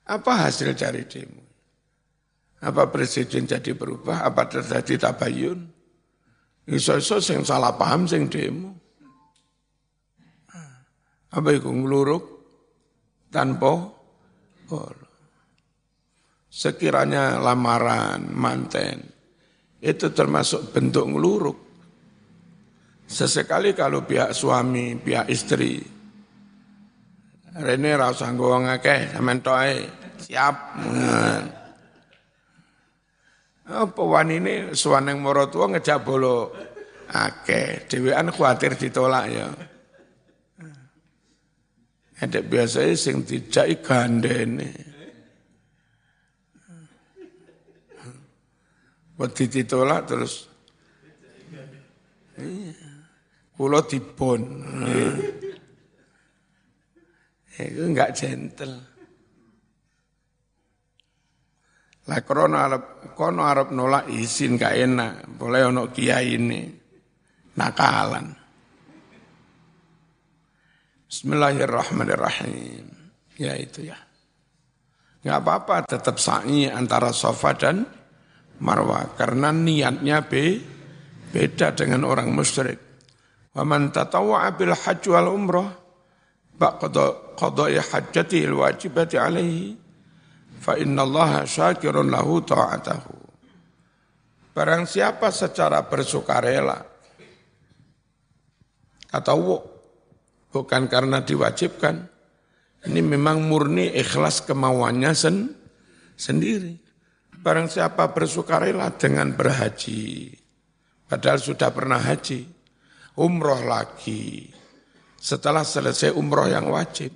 [0.05, 1.41] Apa hasil dari demo?
[2.61, 4.21] Apa presiden jadi berubah?
[4.29, 5.72] Apa terjadi tabayun?
[6.69, 8.71] Iso-iso sing salah paham sing demo.
[11.33, 12.25] Apa itu ngeluruk
[13.33, 13.89] tanpa
[14.69, 15.09] bolo.
[16.53, 19.01] Sekiranya lamaran, manten,
[19.81, 21.59] itu termasuk bentuk ngeluruk.
[23.09, 25.81] Sesekali kalau pihak suami, pihak istri,
[27.53, 29.45] Rene rasa nggo ngakeh sampean
[30.17, 30.57] siap.
[33.63, 36.51] Apa wanine suwaneng marotua ngejak bolo
[37.13, 39.49] akeh, dhewean kuatir ditolak ya.
[42.23, 44.71] Ada biasanya sing dijak gandene.
[49.19, 50.51] Wedi ditolak terus
[52.39, 52.75] iya.
[53.53, 54.43] Kulo dibon.
[57.53, 58.92] Itu enggak gentle.
[62.11, 66.67] Lah krono arep kono arep nolak izin gak enak, boleh ono kiai ini
[67.55, 68.27] nakalan.
[71.07, 72.87] Bismillahirrahmanirrahim.
[73.39, 73.99] Ya itu ya.
[75.23, 77.87] Enggak apa-apa tetap sa'i antara sofa dan
[78.59, 80.59] marwah karena niatnya be,
[81.31, 82.81] beda dengan orang musyrik.
[83.55, 85.71] Wa man tatawwa'a bil hajj wal umrah
[86.59, 89.82] ba'da qada'i hajjatihi al-wajibati alaihi
[90.63, 93.19] fa innallaha syakirun lahu ta'atahu.
[94.55, 96.79] Barang siapa secara bersukarela
[99.11, 99.59] atau
[100.53, 101.97] bukan karena diwajibkan,
[102.87, 105.51] ini memang murni ikhlas kemauannya sen,
[106.15, 106.79] sendiri.
[107.43, 110.31] Barang siapa bersukarela dengan berhaji,
[111.11, 112.47] padahal sudah pernah haji,
[113.19, 114.47] umroh lagi.
[115.19, 117.11] Setelah selesai umroh yang wajib,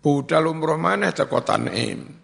[0.00, 2.23] budal umroh mana teko tanim.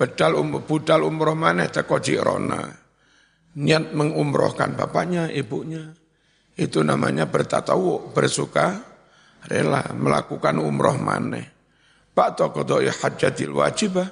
[0.00, 2.72] Bedal um, budal umroh mana teko jirona.
[3.60, 5.92] Niat mengumrohkan bapaknya, ibunya.
[6.56, 8.80] Itu namanya bertatawu, bersuka,
[9.44, 11.44] rela melakukan umroh mana.
[12.16, 14.08] Pak Tokodoi hajatil wajibah,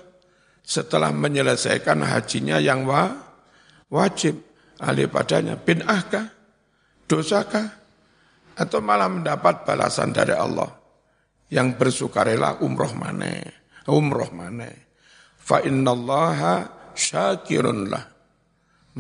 [0.61, 3.09] setelah menyelesaikan hajinya yang wa,
[3.89, 4.45] wajib,
[4.85, 6.29] alih padanya, bin ahkah,
[7.09, 7.65] dosakah,
[8.61, 10.69] atau malah mendapat balasan dari Allah
[11.49, 13.41] yang bersukarela umroh mana
[13.89, 14.69] umroh mana
[15.49, 18.05] fa innallaha syakirun lah.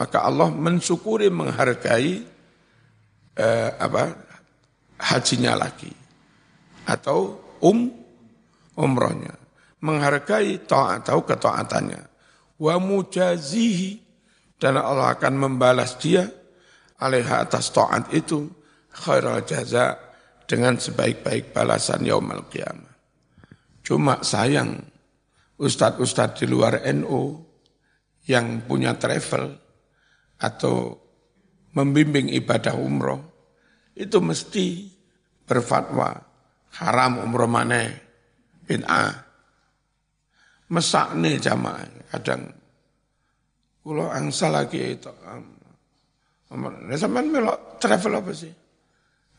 [0.00, 2.24] Maka Allah mensyukuri menghargai
[3.36, 4.16] eh, apa
[4.96, 5.92] hajinya lagi
[6.88, 7.92] atau um
[8.80, 9.36] umrohnya.
[9.84, 12.02] Menghargai taat atau ketaatannya.
[12.58, 14.00] Wa mujazihi
[14.58, 16.26] dan Allah akan membalas dia
[16.98, 18.50] alaiha atas taat itu
[18.90, 19.94] khairal jaza
[20.48, 22.94] dengan sebaik-baik balasan yaumul qiyamah.
[23.86, 24.82] Cuma sayang
[25.58, 27.36] ustadz-ustadz di luar NU
[28.30, 29.58] yang punya travel
[30.38, 30.94] atau
[31.74, 33.20] membimbing ibadah umroh
[33.98, 34.86] itu mesti
[35.42, 36.14] berfatwa
[36.78, 37.90] haram umroh mana
[38.64, 39.26] bid'ah.
[40.68, 42.44] Mesakne jamaah kadang
[43.88, 45.08] Kulo angsa lagi itu.
[45.08, 48.52] Nah, sampean melok travel apa sih?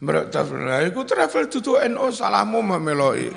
[0.01, 0.89] Melok travel.
[0.89, 3.29] Iku travel tutu NO salahmu memeloi.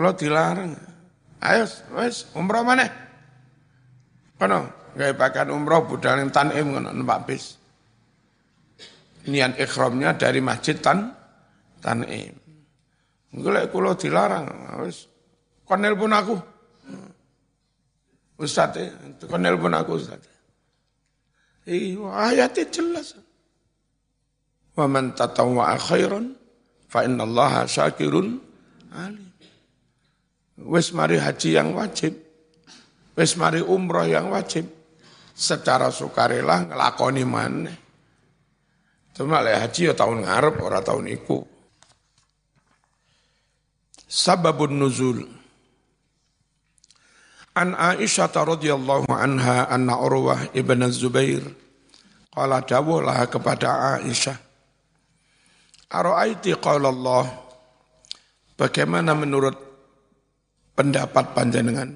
[0.00, 0.72] Kalau dilarang,
[1.44, 1.68] ayo
[2.00, 2.88] wes umroh mana?
[4.40, 7.60] Kono, gaya pakai umroh budal yang tanim kono numpak bis.
[9.28, 11.12] Niat ikhramnya dari masjid tan
[11.84, 12.32] tanim.
[13.28, 14.48] Gue kulo dilarang,
[14.80, 15.04] wes
[15.68, 16.36] konel pun aku.
[18.40, 20.24] Ustaz, itu kan nelpon aku Ustaz.
[21.68, 23.20] Iya, ayatnya jelas.
[24.72, 26.32] Wa man tatawwa'a khairan
[26.88, 28.40] fa innallaha syakirun
[28.96, 29.29] alim.
[30.60, 32.12] Wis mari haji yang wajib.
[33.16, 34.68] Wis mari umroh yang wajib.
[35.32, 37.72] Secara sukarela ngelakoni mana.
[39.16, 41.40] Cuma lek haji ya tahun ngarep ora tahun iku.
[44.04, 45.24] Sababun nuzul.
[47.56, 51.42] An Aisyah radhiyallahu anha anna Urwah ibn Zubair
[52.30, 54.38] qala dawulah kepada Aisyah
[55.90, 57.26] Ara'aiti qala Allah
[58.54, 59.69] Bagaimana menurut
[60.80, 61.92] pendapat panjenengan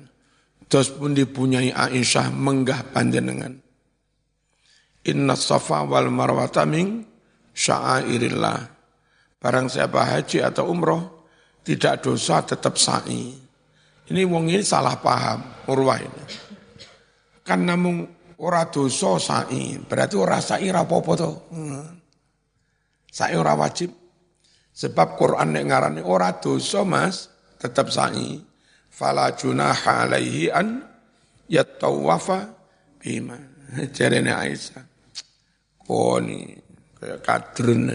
[0.68, 3.56] Dos pun dipunyai Aisyah menggah panjenengan
[5.08, 7.00] Inna safa wal marwata min
[7.56, 8.60] sya'airillah
[9.40, 11.24] Barang siapa haji atau umroh
[11.64, 13.44] Tidak dosa tetap sa'i
[14.04, 16.24] ini wong ini salah paham, urwah ini.
[17.40, 18.04] Kan namun
[18.36, 21.30] ora dosa sa'i, berarti ora sa'i apa-apa to.
[21.52, 21.88] Hmm.
[23.08, 23.88] Sa'i ora wajib.
[24.74, 28.44] Sebab Quran nek ngarani ora dosa Mas, tetap sa'i.
[28.94, 30.86] Fala junaha alaihi an
[31.50, 32.54] yattawafa
[33.02, 33.34] bima.
[33.90, 34.86] Jarene Aisyah.
[35.82, 36.54] Koni
[37.02, 37.90] kayak kadrun.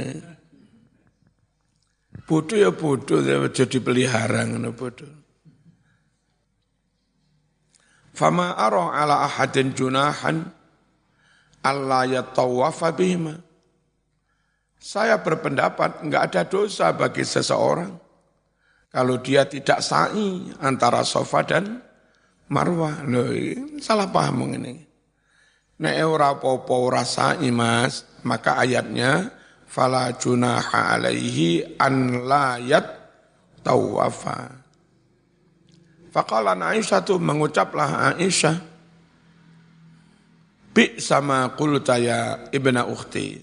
[2.27, 4.75] Bodoh ya bodoh, jadi pelihara ngono.
[8.13, 10.51] Fama ara ala ahadin junahan
[11.63, 13.39] Allah yatawafa bihima.
[14.75, 18.08] Saya berpendapat enggak ada dosa bagi seseorang
[18.89, 21.81] kalau dia tidak sa'i antara sofa dan
[22.49, 23.05] marwah.
[23.05, 23.29] Loh,
[23.77, 24.81] salah paham ini.
[25.79, 29.31] Nek ora popo ora sa'i Mas, maka ayatnya
[29.69, 32.87] fala junaha alaihi an la yat
[33.63, 34.59] tawafa.
[36.09, 38.57] Faqala Aisyah tu mengucaplah Aisyah,
[40.69, 43.41] Bi sama qulta ya ibna ukhti.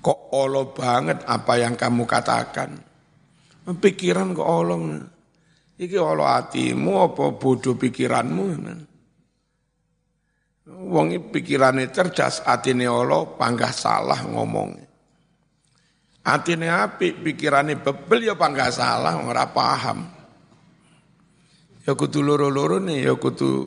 [0.00, 2.89] Kok olo banget apa yang kamu katakan.
[3.68, 4.84] Pikiran kok olong.
[5.80, 8.44] Iki olo hatimu apa bodoh pikiranmu.
[10.70, 14.70] Wong pikirane cerdas, atine olo panggah salah ngomong.
[16.24, 20.20] Atine api, pikirane bebel ya panggah salah, ora paham
[21.90, 23.66] ya kudu loro-loro nih, ya kudu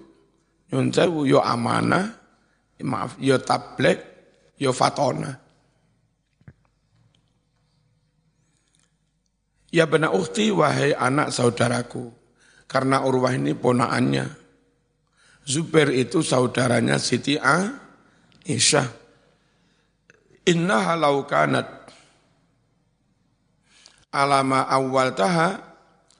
[0.71, 2.07] nyun sewu, ya amanah,
[2.79, 3.99] maaf, ya tablek,
[4.55, 5.42] ya fatona.
[9.73, 12.13] Ya benar ukti, wahai anak saudaraku,
[12.69, 14.29] karena Urwah ini ponaannya.
[15.49, 17.73] Zubair itu saudaranya Siti A,
[18.45, 18.85] Isya.
[20.45, 21.89] Inna halau kanat
[24.13, 25.57] alama awal taha,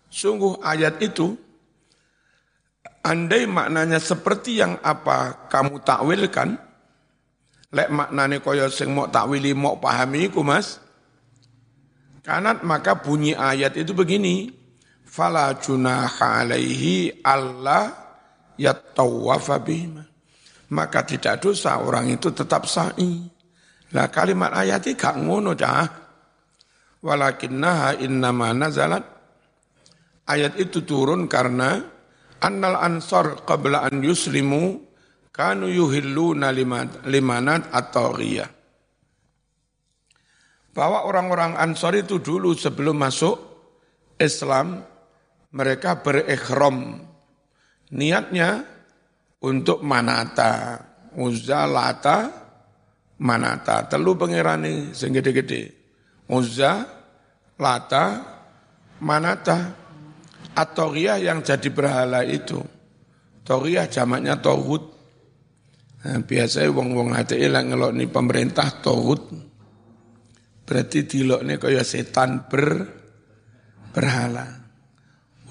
[0.10, 1.38] sungguh ayat itu
[3.04, 6.56] Andai maknanya seperti yang apa kamu takwilkan,
[7.76, 10.80] lek maknanya kaya sing mau takwili mau pahami ku mas,
[12.24, 14.50] kanat maka bunyi ayat itu begini,
[15.04, 17.94] fala junaha alaihi Allah
[18.58, 20.04] yattawafa bihima.
[20.74, 23.30] Maka tidak dosa orang itu tetap sa'i.
[23.94, 25.86] Lah kalimat ayat ini gak ngono dah.
[27.04, 29.06] Walakinnaha innama nazalat.
[30.26, 31.78] Ayat itu turun karena
[32.42, 34.82] annal ansar qabla an yuslimu
[35.30, 36.50] kanu yuhilluna
[37.06, 38.63] limanat atau ghiyah.
[40.74, 43.38] Bahwa orang-orang ansar itu dulu sebelum masuk
[44.18, 44.82] Islam,
[45.54, 47.06] mereka berikhram.
[47.94, 48.66] Niatnya
[49.46, 50.82] untuk manata,
[51.14, 52.26] Uzza, Lata,
[53.22, 53.86] manata.
[53.86, 55.70] Telu pangerane sing gede-gede.
[56.34, 56.90] Uzza,
[57.62, 58.06] Lata,
[58.98, 59.78] manata.
[60.54, 62.62] Atau yang jadi berhala itu.
[63.44, 64.84] Toriyah jamaknya Tauhud.
[66.04, 69.53] Nah, biasanya wong-wong hati ilang ngelok ni pemerintah Tauhud.
[70.64, 72.88] Berarti dilok ni kaya setan ber,
[73.92, 74.48] berhala.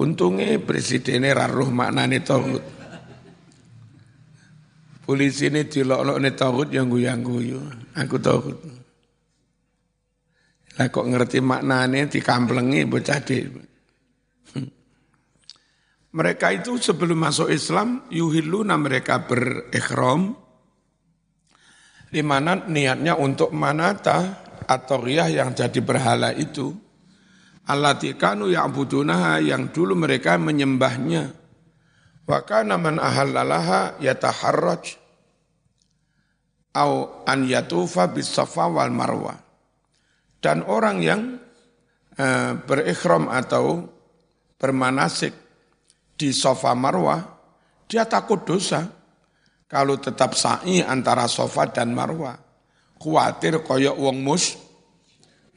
[0.01, 2.65] Untungnya presidennya raruh maknanya Tauhud.
[5.03, 7.61] Polisi ini dilok-lok ni Tauhud yang guyu-guyu.
[7.93, 8.59] Aku Tauhud.
[10.81, 13.37] Lah kok ngerti maknanya dikamplengi bocah di
[16.13, 20.37] mereka itu sebelum masuk Islam, yuhilluna mereka berikhram,
[22.13, 26.75] di mana niatnya untuk manata atau riyah yang jadi berhala itu.
[27.63, 31.31] Allati kanu ya'budunaha yang dulu mereka menyembahnya.
[32.27, 34.99] Wa kana man ahallalaha yataharraj
[36.75, 39.39] au an yatufa bis wal marwa.
[40.43, 41.39] Dan orang yang
[42.19, 43.87] uh, berikhram atau
[44.59, 45.31] bermanasik
[46.19, 47.23] di sofa marwah,
[47.87, 48.83] dia takut dosa.
[49.71, 52.37] Kalau tetap sa'i antara sofa dan marwah.
[53.03, 54.55] Khawatir koyok wong mus,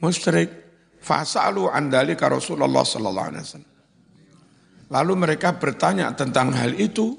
[0.01, 0.65] musyrik.
[1.05, 3.73] Fasalu andali ka Rasulullah sallallahu alaihi wasallam.
[4.89, 7.13] Lalu mereka bertanya tentang hal itu,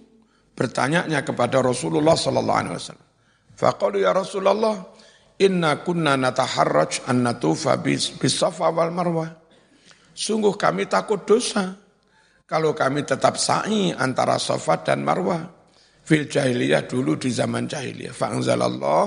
[0.58, 3.06] bertanya kepada Rasulullah sallallahu alaihi wasallam.
[3.54, 4.90] Faqalu ya Rasulullah,
[5.38, 9.30] inna kunna nataharraj an natufa bis safa wal marwah.
[10.18, 11.78] Sungguh kami takut dosa
[12.46, 15.42] kalau kami tetap sa'i antara Safa dan Marwah,
[16.06, 18.14] fil jahiliyah dulu di zaman jahiliyah.
[18.14, 19.02] Fa'anzalallah,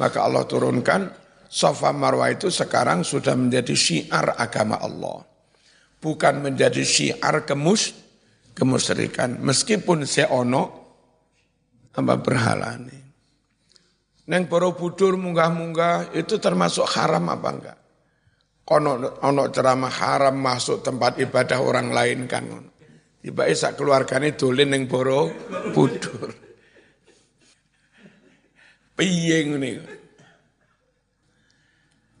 [0.00, 1.12] maka Allah turunkan,
[1.44, 5.20] Safa Marwah itu sekarang sudah menjadi syiar agama Allah.
[6.00, 7.92] Bukan menjadi syiar kemus,
[8.56, 9.36] kemusyrikan.
[9.44, 10.62] Meskipun seono,
[11.92, 12.98] apa berhala ini.
[14.32, 17.78] Neng Borobudur munggah-munggah itu termasuk haram apa enggak?
[18.70, 22.46] ono ono ceramah haram masuk tempat ibadah orang lain kan
[23.18, 25.26] tiba sak keluargane dolen ning Boro
[25.74, 26.49] Budur.
[29.00, 29.70] Piye ngene.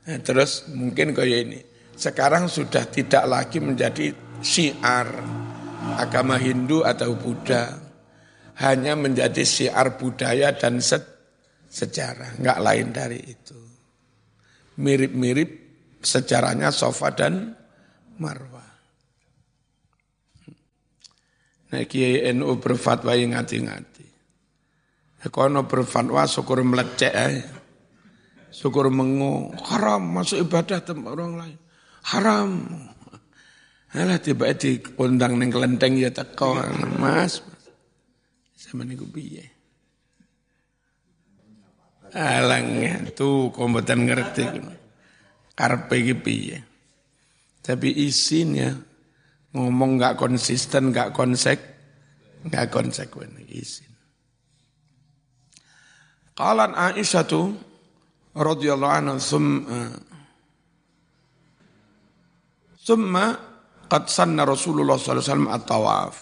[0.08, 1.60] Nah, terus mungkin kayak ini.
[1.92, 5.12] Sekarang sudah tidak lagi menjadi syiar
[6.00, 7.76] agama Hindu atau Buddha.
[8.64, 10.96] Hanya menjadi syiar budaya dan se
[11.68, 13.60] sejarah, enggak lain dari itu.
[14.80, 15.50] Mirip-mirip
[16.00, 17.52] sejarahnya Sofa dan
[18.16, 18.72] Marwah.
[21.70, 23.89] Nah, Kiai NU berfatwa yang ngati-ngati.
[25.28, 27.44] Kono berfatwa syukur melecek aja.
[28.48, 31.58] Syukur mengu, haram masuk ibadah tempat orang lain.
[32.08, 32.50] Haram.
[33.92, 36.56] Alah tiba diundang neng kelenteng ya teko,
[36.96, 37.44] mas.
[38.56, 39.44] Sama niku piye?
[42.10, 44.46] Alangnya tuh kompeten ngerti
[45.54, 46.58] karpe iki piye.
[47.60, 48.72] Tapi isinya
[49.52, 51.60] ngomong nggak konsisten, nggak konsek,
[52.46, 53.89] nggak konsekuen isin.
[56.40, 57.52] Qalan Aisyah tu
[58.32, 59.92] radhiyallahu anha summa
[62.80, 63.36] summa
[63.84, 66.14] qad sanna Rasulullah sallallahu alaihi wasallam at-tawaf.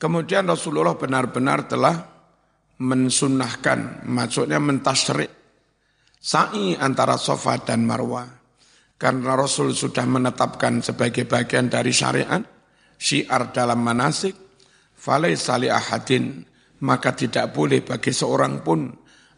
[0.00, 2.00] Kemudian Rasulullah benar-benar telah
[2.80, 5.28] mensunahkan, maksudnya mentasrik
[6.16, 8.24] sa'i antara sofa dan marwah.
[8.96, 12.40] Karena Rasul sudah menetapkan sebagai bagian dari syariat,
[12.96, 14.32] syiar dalam manasik,
[14.96, 16.48] falai sali ahadin,
[16.80, 18.88] maka tidak boleh bagi seorang pun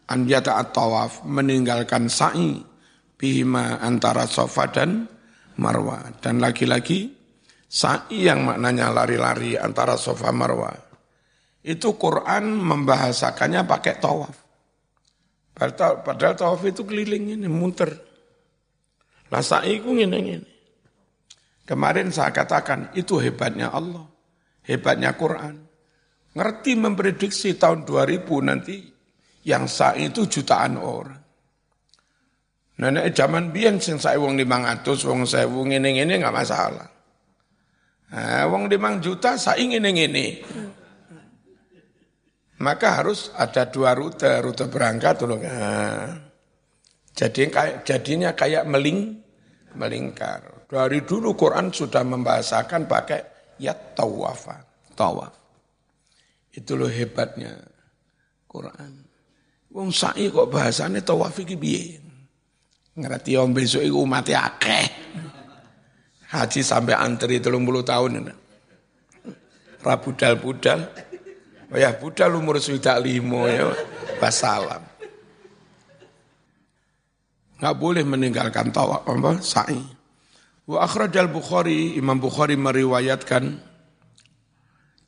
[0.07, 2.59] an yata'at tawaf, meninggalkan sa'i,
[3.15, 5.07] bihima antara sofa dan
[5.59, 6.11] marwah.
[6.19, 7.11] Dan lagi-lagi,
[7.67, 10.75] sa'i yang maknanya lari-lari antara sofa marwah.
[11.63, 14.35] Itu Quran membahasakannya pakai tawaf.
[15.53, 17.93] Padahal, tawaf itu keliling ini, muter.
[19.31, 20.51] Lah sa'iku ini, ini.
[21.63, 24.03] Kemarin saya katakan, itu hebatnya Allah.
[24.67, 25.72] Hebatnya Quran.
[26.33, 28.81] Ngerti memprediksi tahun 2000 nanti
[29.45, 31.21] yang sa'i itu jutaan orang.
[32.73, 36.89] Nenek zaman biyen sing sa'i wong 500, wong 1000 ngene-ngene enggak masalah.
[38.13, 40.27] Nah, wong 5 juta sa'i ngene-ngene.
[42.63, 45.37] Maka harus ada dua rute, rute berangkat dulu.
[45.37, 46.17] Nah,
[47.13, 49.21] jadi kayak jadinya kayak meling
[49.77, 50.65] melingkar.
[50.65, 53.21] Dari dulu Quran sudah membahasakan pakai
[53.61, 54.65] ya tawafa,
[54.97, 55.42] tawaf.
[56.53, 57.57] Itu loh hebatnya
[58.45, 59.01] Quran.
[59.73, 61.97] Wong sa'i kok bahasanya tawaf iki piye?
[62.93, 64.85] Ngerti om besok iku umat akeh.
[66.29, 68.29] Haji sampai antri 30 tahun.
[69.81, 70.79] Rabudal-budal
[71.73, 73.73] Wayah budal umur sudah limo ya,
[74.21, 74.85] basalam.
[77.57, 79.81] Nggak boleh meninggalkan tawaf apa sa'i.
[80.69, 83.57] Wa akhrajal Bukhari, Imam Bukhari meriwayatkan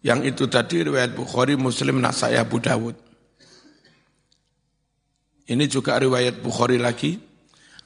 [0.05, 2.93] yang itu tadi riwayat Bukhari, Muslim, Nasai, Abu Dawud.
[5.49, 7.17] Ini juga riwayat Bukhari lagi.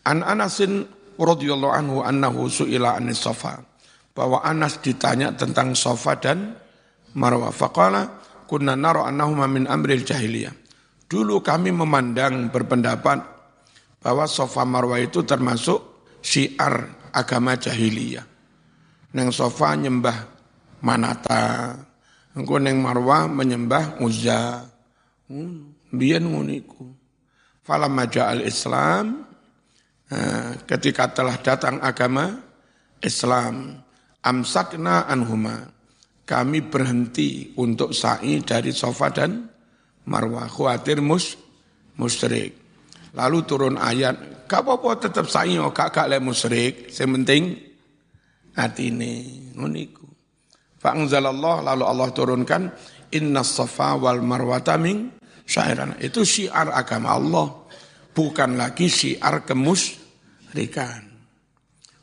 [0.04, 0.84] An Anasin
[1.16, 3.64] radhiyallahu anhu annahu su'ila anis sofa.
[4.12, 6.60] Bahwa Anas ditanya tentang sofa dan
[7.16, 7.56] marwah.
[7.56, 8.20] Faqala
[8.52, 10.52] kunna naro annahuma min amril jahiliyah.
[11.08, 13.24] Dulu kami memandang berpendapat
[14.04, 18.28] bahwa sofa marwah itu termasuk syiar agama jahiliyah.
[19.16, 20.18] Neng sofa nyembah
[20.84, 21.76] manata,
[22.40, 24.64] engko neng marwah menyembah uzza.
[25.28, 26.90] Hmm, biyen nguniku
[27.70, 29.22] falamma al Islam
[30.10, 32.34] eh, ketika telah datang agama
[33.04, 33.78] Islam
[34.26, 35.78] amsakna anhuma.
[36.30, 39.50] Kami berhenti untuk sa'i dari sofa dan
[40.06, 41.34] marwah khawatir mus
[41.98, 42.54] musyrik.
[43.18, 46.94] Lalu turun ayat gak apa-apa tetap sa'i oh gak le musyrik.
[46.94, 47.58] Sementing
[48.54, 49.14] hati ini.
[49.58, 49.99] Nguniku
[50.80, 52.72] Fa'angzalallah lalu Allah turunkan
[53.12, 55.12] inna safa wal marwata min
[55.44, 56.00] syairan.
[56.00, 57.48] Itu syiar agama Allah.
[58.16, 61.04] Bukan lagi syiar kemusrikan.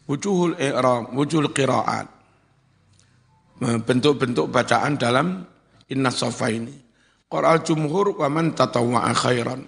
[0.06, 2.06] Wujuhul i'ram, wujuhul qiraat.
[3.58, 5.42] Bentuk-bentuk bacaan dalam
[5.88, 6.76] inna sofa ini.
[7.26, 9.66] Qur'al jumhur wa man tatawwa'a khairan.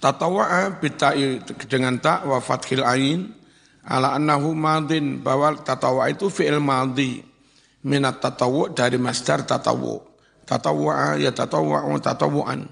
[0.00, 3.43] Tatawwa'a bitai dengan tak wa fathil ain
[3.84, 7.20] ala annahu madin bahwa tatawwa itu fi'il madhi
[7.84, 10.14] minat tatawu dari masdar tatawu
[10.44, 12.68] tatawwa'a ya tatawwa'u tatawu'an.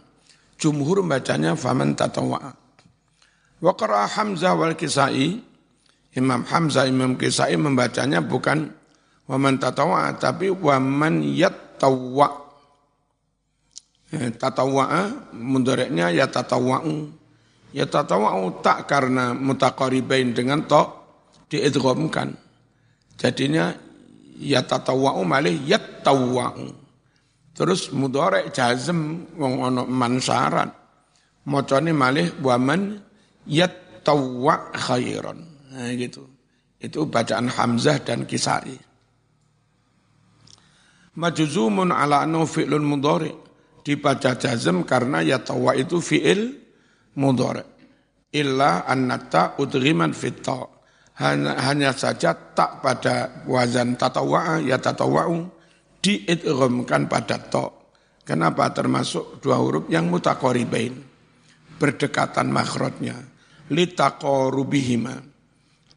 [0.61, 2.53] Jumhur bacanya faman tatawwa'a.
[3.63, 5.41] Wa qara'a Hamzah wal Kisai,
[6.15, 8.71] Imam Hamzah, Imam Kisai membacanya bukan
[9.27, 12.33] waman tatawwa'a, tapi waman yattawwa'
[14.13, 17.25] ya, tatawwa'a mundureknya ya tatawwa'u.
[17.73, 21.02] Ya tatawwa'u tak karena mutaqaribain dengan to
[21.53, 22.33] diidghamkan.
[23.21, 23.77] Jadinya
[24.41, 26.81] ya tatawwa'u malih yattawwa'u.
[27.53, 30.73] Terus mudorek jazm wong ono mansarat.
[31.45, 32.97] Mocone malih waman
[33.45, 35.45] yattawwa khairan.
[35.77, 36.25] Nah gitu.
[36.81, 38.75] Itu bacaan Hamzah dan Kisai.
[41.13, 43.31] Majuzumun ala anu fi'lun mudhari.
[43.85, 46.57] Dibaca jazm karena yatawwa itu fi'il
[47.21, 47.63] mudhari.
[48.33, 50.72] Illa annata udriman fitta.
[51.21, 55.45] Hanya, hanya saja tak pada wazan tatawa'a ya tatawa'u
[56.01, 57.69] diidghamkan pada to.
[58.23, 60.95] Kenapa termasuk dua huruf yang mutakoribain,
[61.77, 63.19] berdekatan makhrajnya,
[63.69, 65.21] litaqorubihima.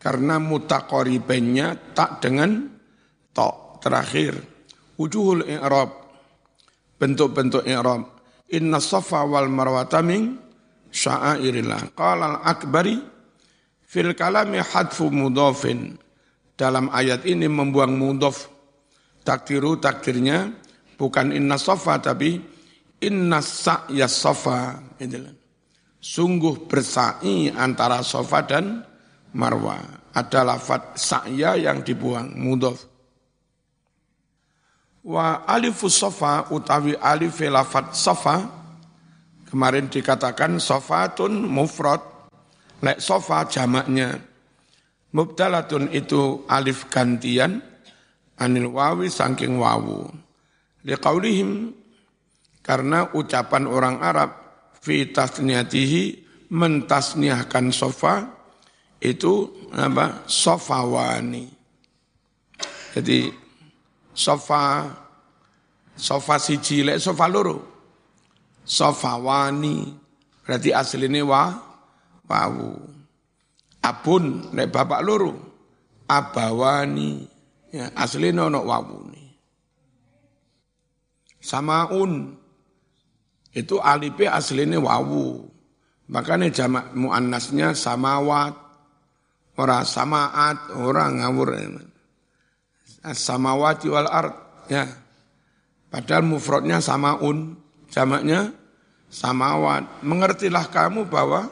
[0.02, 2.66] Karena mutakoribainnya tak dengan
[3.34, 3.50] to
[3.82, 4.38] terakhir.
[4.98, 5.90] Wujuhul i'rab,
[6.98, 8.04] bentuk-bentuk i'rab.
[8.54, 10.38] Inna safa wal marwata min
[10.94, 11.98] sya'airillah.
[11.98, 13.15] Qala al-akbari
[13.96, 15.96] fil kalami hadfu mudhafin.
[16.60, 18.52] Dalam ayat ini membuang mudhaf
[19.26, 20.54] Takdiru takdirnya
[21.02, 22.38] bukan inna sofa tapi
[23.02, 24.78] inna sa'ya sofa.
[25.98, 28.86] Sungguh bersa'i antara sofa dan
[29.34, 29.82] marwa.
[30.14, 32.86] Ada lafad sa'ya yang dibuang, mudhof.
[35.04, 38.46] Wa alifu sofa utawi alif lafad sofa,
[39.50, 42.15] kemarin dikatakan sofatun mufrad,
[42.86, 44.14] lek sofa jamaknya.
[45.16, 47.64] Mubdalatun itu alif gantian,
[48.38, 50.06] anil wawi saking wawu.
[50.86, 51.74] Liqaulihim
[52.62, 54.38] karena ucapan orang Arab
[54.78, 56.22] fi tasniyatihi
[56.54, 58.30] mentasniahkan sofa
[59.02, 60.28] itu apa?
[60.30, 61.50] Sofawani.
[62.94, 63.34] Jadi
[64.14, 64.94] sofa
[65.98, 67.58] sofa si lek sofa loro.
[68.62, 69.90] Sofawani
[70.44, 71.44] berarti aslinya wa
[72.26, 72.78] wawu.
[73.82, 75.34] Abun lek bapak loro.
[76.06, 77.36] Abawani
[77.76, 79.36] Ya, aslinya ono wawune.
[81.44, 82.40] Samaun
[83.52, 85.52] itu alipe aslinya wawu.
[86.08, 88.56] Makanya jamak muannasnya samawat,
[89.60, 91.52] ora samaat, orang ngawur.
[93.04, 94.34] Samawati wal ard,
[94.72, 94.88] ya.
[95.92, 97.60] Padahal mufradnya samaun,
[97.92, 98.56] jamaknya
[99.12, 100.00] samawat.
[100.00, 101.52] Mengertilah kamu bahwa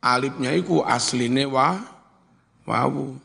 [0.00, 1.80] alifnya itu aslinya wa,
[2.64, 3.16] wawu.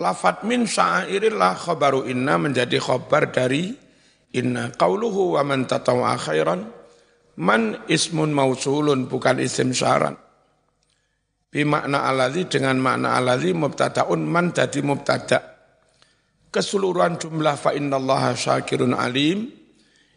[0.00, 3.76] Lafat min syairillah khabaru inna menjadi khabar dari
[4.32, 4.72] inna.
[4.72, 6.64] Qauluhu wa man tatawa khairan
[7.36, 10.16] man ismun mausulun bukan isim syarat.
[11.52, 15.50] Bi makna aladhi dengan makna aladhi mubtadaun man jadi mubtada.
[16.50, 19.48] keseluruhan jumlah fa innallaha syakirun alim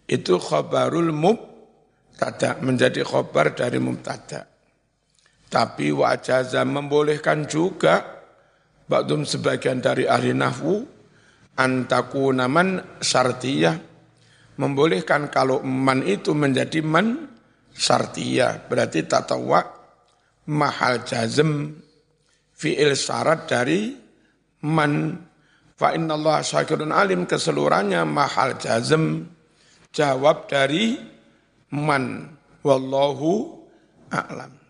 [0.10, 1.14] itu khabarul
[2.14, 4.46] mubtada menjadi khabar dari mubtada.
[5.50, 8.22] Tapi wajaza membolehkan juga
[8.84, 10.86] Ba'dum sebagian dari ahli nahwu
[11.58, 13.80] antaku naman syartiyah.
[14.60, 17.32] Membolehkan kalau man itu menjadi man
[17.74, 18.70] syartiyah.
[18.70, 19.66] Berarti tatawa
[20.52, 21.74] mahal jazm
[22.54, 23.98] fi'il syarat dari
[24.68, 25.18] man.
[25.74, 29.26] Fa Allah syakirun alim keseluruhannya mahal jazm.
[29.90, 31.13] Jawab dari
[31.74, 32.30] man
[32.62, 33.66] wallahu
[34.14, 34.64] a'lam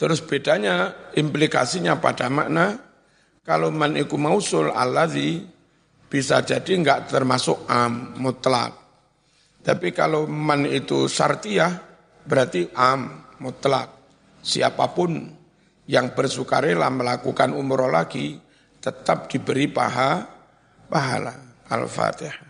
[0.00, 2.80] Terus bedanya implikasinya pada makna
[3.44, 5.44] kalau man iku mausul alladzi
[6.08, 8.72] bisa jadi enggak termasuk am mutlak.
[9.60, 11.84] Tapi kalau man itu syartiyah
[12.24, 13.92] berarti am mutlak.
[14.40, 15.20] Siapa pun
[15.84, 18.40] yang bersukarela melakukan umroh lagi
[18.80, 20.24] tetap diberi paha
[20.88, 21.36] pahala.
[21.68, 22.48] Al-Fatihah.